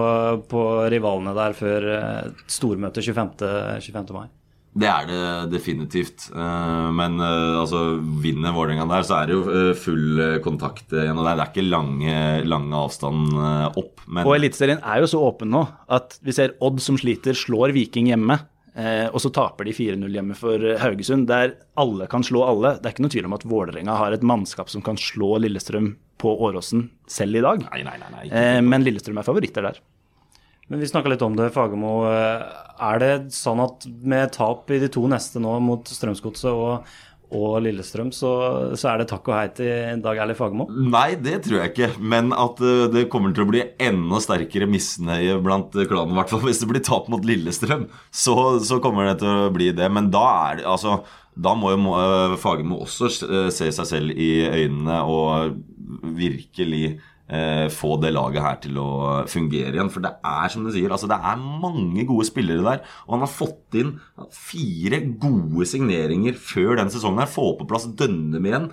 på 0.51 0.71
rivalene 0.91 1.35
der 1.37 1.55
før 1.55 1.93
eh, 2.01 2.25
stormøtet 2.51 3.07
25. 3.15 3.37
25. 3.79 4.11
mai. 4.11 4.27
Det 4.75 4.89
er 4.91 5.05
det 5.07 5.19
definitivt. 5.53 6.27
Eh, 6.35 6.87
men 6.95 7.15
altså, 7.23 7.83
vinner 8.23 8.55
Vålerenga 8.55 8.87
der, 8.89 9.05
så 9.07 9.21
er 9.21 9.29
det 9.29 9.37
jo 9.37 9.69
full 9.79 10.23
kontakt 10.43 10.91
igjen. 10.91 11.15
Og 11.15 11.23
det 11.23 11.35
er 11.35 11.45
ikke 11.47 11.67
lange, 11.67 12.17
lange 12.43 12.81
avstand 12.81 13.31
opp. 13.71 14.03
Men... 14.07 14.25
Og 14.25 14.35
Eliteserien 14.35 14.83
er 14.83 15.03
jo 15.03 15.11
så 15.13 15.23
åpen 15.29 15.53
nå 15.55 15.63
at 15.95 16.19
vi 16.25 16.35
ser 16.35 16.57
Odd 16.65 16.83
som 16.83 16.99
sliter, 16.99 17.37
slår 17.37 17.75
Viking 17.75 18.11
hjemme. 18.11 18.41
Eh, 18.75 19.07
og 19.07 19.21
så 19.23 19.31
taper 19.31 19.67
de 19.69 19.73
4-0 19.75 20.17
hjemme 20.17 20.35
for 20.35 20.59
Haugesund, 20.81 21.29
der 21.29 21.53
alle 21.79 22.09
kan 22.11 22.25
slå 22.27 22.43
alle. 22.43 22.73
Det 22.75 22.89
er 22.89 22.95
ikke 22.95 23.05
noe 23.05 23.13
tvil 23.13 23.29
om 23.29 23.35
at 23.37 23.45
Vålerenga 23.47 23.95
har 24.01 24.15
et 24.15 24.25
mannskap 24.25 24.71
som 24.71 24.83
kan 24.83 24.99
slå 24.99 25.37
Lillestrøm 25.39 25.93
på 26.19 26.33
Åråsen 26.43 26.89
selv 27.07 27.39
i 27.39 27.43
dag. 27.45 27.63
Nei, 27.69 27.85
nei, 27.87 27.95
nei, 28.03 28.25
eh, 28.27 28.59
men 28.65 28.83
Lillestrøm 28.83 29.21
er 29.21 29.27
favoritter 29.27 29.69
der. 29.69 29.79
Men 30.67 30.81
vi 30.81 30.87
snakka 30.89 31.11
litt 31.11 31.21
om 31.25 31.35
det, 31.37 31.51
Fagermo. 31.53 31.97
Er 32.09 33.01
det 33.01 33.11
sånn 33.35 33.61
at 33.61 33.85
med 33.85 34.33
tap 34.33 34.71
i 34.73 34.79
de 34.81 34.89
to 34.91 35.03
neste 35.09 35.41
nå 35.41 35.59
mot 35.61 35.85
Strømsgodset 35.85 36.49
og, 36.49 36.87
og 37.35 37.59
Lillestrøm, 37.61 38.09
så, 38.15 38.31
så, 38.73 38.89
er 38.91 39.01
det 39.01 39.07
takk 39.11 39.29
og 39.29 39.35
hei 39.37 39.45
til 39.57 40.01
Dag 40.01 40.21
Erlend 40.23 40.39
Fagermo? 40.39 40.67
Nei, 40.73 41.19
det 41.21 41.43
tror 41.45 41.59
jeg 41.61 41.73
ikke. 41.73 41.91
Men 42.01 42.33
at 42.33 42.61
uh, 42.65 42.87
det 42.91 43.07
kommer 43.13 43.35
til 43.35 43.45
å 43.45 43.51
bli 43.51 43.61
enda 43.77 44.21
sterkere 44.23 44.69
misnøye 44.69 45.37
blant 45.45 45.75
klanen. 45.85 46.17
hvert 46.17 46.33
fall 46.33 46.45
hvis 46.47 46.63
det 46.63 46.71
blir 46.73 46.85
tap 46.85 47.11
mot 47.13 47.25
Lillestrøm, 47.25 47.85
så, 48.09 48.35
så, 48.65 48.81
kommer 48.81 49.11
det 49.11 49.19
til 49.21 49.45
å 49.45 49.53
bli 49.53 49.69
det. 49.75 49.91
Men 49.93 50.09
da 50.13 50.25
er 50.49 50.61
det 50.61 50.69
altså 50.73 51.03
da 51.35 51.51
må 51.53 51.73
jo 51.73 51.93
uh, 51.93 52.37
Fagermo 52.39 52.79
også 52.85 53.11
se 53.51 53.69
seg 53.75 53.89
selv 53.89 54.13
i 54.15 54.47
øynene 54.47 55.01
og 55.03 55.57
virkelig 56.15 56.95
eh, 57.29 57.67
få 57.73 57.95
det 58.01 58.13
laget 58.15 58.43
her 58.45 58.57
til 58.63 58.79
å 58.81 58.89
fungere 59.29 59.73
igjen. 59.73 59.91
For 59.93 60.03
det 60.05 60.15
er 60.25 60.51
som 60.53 60.65
du 60.65 60.71
sier, 60.73 60.91
altså 60.93 61.09
det 61.11 61.17
er 61.17 61.45
mange 61.63 62.05
gode 62.07 62.27
spillere 62.29 62.65
der. 62.65 62.83
Og 63.05 63.17
han 63.17 63.25
har 63.25 63.31
fått 63.31 63.79
inn 63.79 63.95
fire 64.33 65.01
gode 65.21 65.67
signeringer 65.69 66.37
før 66.39 66.75
den 66.81 66.93
sesongen 66.93 67.23
her. 67.23 67.31
Få 67.31 67.53
på 67.59 67.67
plass 67.69 67.87
Dønnem 67.97 68.49
igjen. 68.49 68.69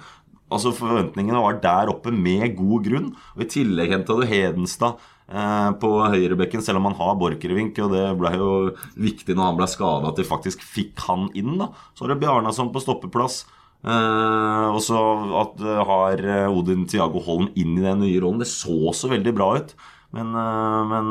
Altså 0.52 0.74
Forventningene 0.76 1.40
var 1.40 1.62
der 1.62 1.90
oppe 1.92 2.12
med 2.12 2.54
god 2.58 2.86
grunn. 2.88 3.10
Og 3.36 3.46
I 3.46 3.50
tillegg 3.54 3.94
henta 3.94 4.16
du 4.18 4.26
Hedenstad 4.28 5.00
eh, 5.32 5.70
på 5.80 5.92
høyrebekken, 6.12 6.64
selv 6.64 6.82
om 6.82 6.90
han 6.90 6.98
har 7.00 7.16
Borchgrevink. 7.20 7.80
Og 7.84 7.94
det 7.94 8.04
ble 8.20 8.34
jo 8.36 8.52
viktig 9.00 9.36
når 9.36 9.48
han 9.48 9.60
ble 9.62 9.70
skada, 9.72 10.12
at 10.12 10.20
de 10.20 10.28
faktisk 10.28 10.64
fikk 10.66 11.06
han 11.08 11.30
inn. 11.38 11.56
da 11.60 11.72
Så 11.94 12.04
har 12.04 12.12
du 12.12 12.22
Bjarnason 12.22 12.72
på 12.74 12.84
stoppeplass. 12.84 13.44
Uh, 13.82 14.70
og 14.76 14.78
så 14.84 14.98
at 15.40 15.62
uh, 15.66 15.80
har 15.88 16.20
eh, 16.22 16.44
Odin 16.46 16.84
Tiago 16.86 17.18
Holm 17.24 17.48
inn 17.58 17.74
i 17.74 17.82
den 17.82 18.04
nye 18.04 18.20
rollen. 18.22 18.38
Det 18.42 18.46
så 18.50 18.92
så 18.94 19.10
veldig 19.10 19.34
bra 19.34 19.48
ut. 19.58 19.74
Men, 20.14 20.30
uh, 20.36 20.82
men 20.86 21.10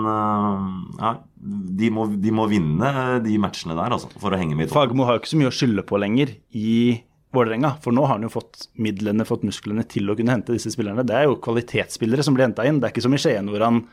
ja, 1.01 1.13
de 1.81 1.89
må, 1.91 2.05
de 2.21 2.33
må, 2.37 2.45
vinne 2.51 2.91
de 3.25 3.37
matchene 3.41 3.75
der 3.75 3.97
altså, 3.97 4.11
for 4.21 4.31
å 4.31 4.39
henge 4.39 4.55
med 4.55 4.67
i 4.67 4.69
toppen. 4.69 4.77
Fagermo 4.77 5.07
har 5.09 5.17
jo 5.17 5.23
ikke 5.23 5.33
så 5.33 5.41
mye 5.41 5.51
å 5.51 5.57
skylde 5.57 5.87
på 5.89 5.99
lenger 5.99 6.35
i 6.55 6.75
Vålerenga. 7.35 7.73
For 7.83 7.95
nå 7.95 8.05
har 8.05 8.17
han 8.17 8.27
jo 8.27 8.31
fått 8.31 8.69
midlene, 8.79 9.27
fått 9.27 9.43
musklene 9.47 9.83
til 9.87 10.11
å 10.11 10.15
kunne 10.19 10.35
hente 10.35 10.55
disse 10.55 10.71
spillerne. 10.71 11.05
Det 11.07 11.17
er 11.17 11.27
jo 11.27 11.39
kvalitetsspillere 11.43 12.23
som 12.27 12.37
blir 12.37 12.47
henta 12.47 12.67
inn. 12.67 12.79
Det 12.79 12.87
er 12.87 12.95
ikke 12.95 13.03
som 13.07 13.15
i 13.15 13.21
Skien 13.23 13.51
hvor 13.51 13.63
han 13.67 13.83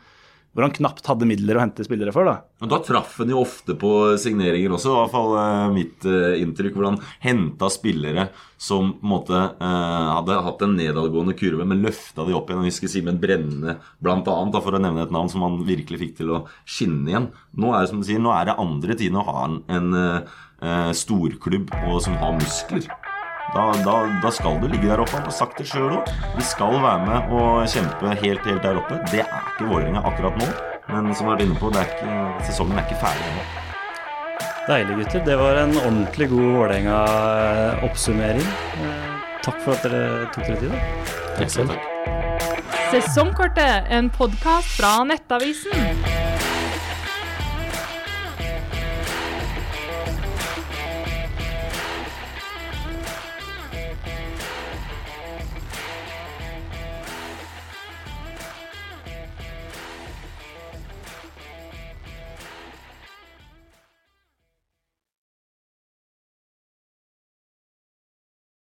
hvor 0.53 0.65
han 0.65 0.73
knapt 0.73 1.05
hadde 1.05 1.27
midler 1.29 1.57
å 1.59 1.61
hente 1.61 1.85
spillere 1.85 2.13
for. 2.13 2.25
Da 2.25 2.39
Men 2.63 2.71
da 2.71 2.79
traff 2.83 3.19
han 3.21 3.29
jo 3.31 3.43
ofte 3.43 3.75
på 3.79 3.91
signeringer 4.19 4.73
også, 4.75 4.91
i 4.91 4.97
hvert 4.97 5.13
fall 5.13 5.35
eh, 5.37 5.65
mitt 5.75 6.07
eh, 6.09 6.39
inntrykk. 6.41 6.75
Hvor 6.75 6.87
han 6.89 6.99
henta 7.23 7.69
spillere 7.71 8.29
som 8.59 8.95
på 8.97 9.05
en 9.05 9.13
måte 9.13 9.37
eh, 9.37 10.09
hadde 10.09 10.39
hatt 10.47 10.65
en 10.65 10.75
nedadgående 10.79 11.37
kurve, 11.39 11.67
men 11.69 11.83
løfta 11.85 12.25
de 12.27 12.35
opp 12.37 12.49
igjen. 12.49 12.65
Jeg 12.65 12.73
husker 12.75 12.93
Simen 12.95 13.21
Brenne, 13.21 13.77
blant 14.03 14.27
annet, 14.33 14.59
for 14.65 14.75
å 14.75 14.81
nevne 14.81 15.05
et 15.05 15.15
navn 15.15 15.31
som 15.31 15.45
han 15.45 15.61
virkelig 15.69 16.01
fikk 16.03 16.17
til 16.19 16.33
å 16.35 16.43
skinne 16.65 17.13
igjen. 17.13 17.29
Nå 17.61 17.73
er 17.73 17.85
det 17.85 17.93
som 17.93 18.01
du 18.01 18.09
sier, 18.09 18.23
nå 18.23 18.33
er 18.35 18.49
det 18.49 18.59
andre 18.59 18.97
tider. 18.97 19.21
å 19.21 19.27
ha 19.29 19.45
en, 19.45 19.61
en 19.69 20.95
storklubb 20.97 21.71
og, 21.85 22.01
som 22.03 22.17
har 22.19 22.35
muskler. 22.35 22.89
Da, 23.53 23.73
da, 23.85 23.93
da, 24.23 24.31
skal 24.31 24.59
du 24.61 24.67
ligge 24.69 24.89
der 24.89 25.01
oppe. 25.01 25.15
Han 25.17 25.25
har 25.25 25.33
sagt 25.33 25.57
det 25.57 25.65
sjøl 25.71 25.95
òg. 25.97 26.09
Vi 26.37 26.43
skal 26.45 26.75
være 26.83 27.05
med 27.07 27.31
og 27.33 27.63
kjempe 27.71 28.11
helt, 28.21 28.45
helt 28.45 28.65
der 28.65 28.77
oppe. 28.77 28.99
Det 29.09 29.23
er 29.23 29.47
ikke 29.53 29.69
Vålerenga 29.71 30.03
akkurat 30.05 30.37
nå, 30.37 30.49
men 30.91 31.09
som 31.15 31.25
vi 31.25 31.31
har 31.31 31.39
vært 31.39 31.47
inne 31.47 31.57
på, 31.57 31.71
er 31.73 31.89
ikke, 31.89 32.19
sesongen 32.45 32.77
er 32.77 32.85
ikke 32.85 32.99
ferdig 33.01 33.25
ennå. 33.31 33.47
Deilig, 34.69 34.99
gutter. 34.99 35.25
Det 35.25 35.37
var 35.39 35.63
en 35.63 35.73
ordentlig 35.81 36.29
god 36.29 36.51
Vålerenga-oppsummering. 36.59 38.51
Eh, 38.77 39.09
takk 39.47 39.57
for 39.65 39.73
at 39.73 39.87
dere 39.87 40.29
tok 40.35 40.45
dere 40.45 40.59
tid. 40.61 40.73
Takk 41.39 41.55
selv. 41.55 41.73
Sesongkortet, 42.93 43.89
en 43.89 44.13
podkast 44.13 44.77
fra 44.77 44.99
Nettavisen. 45.09 46.08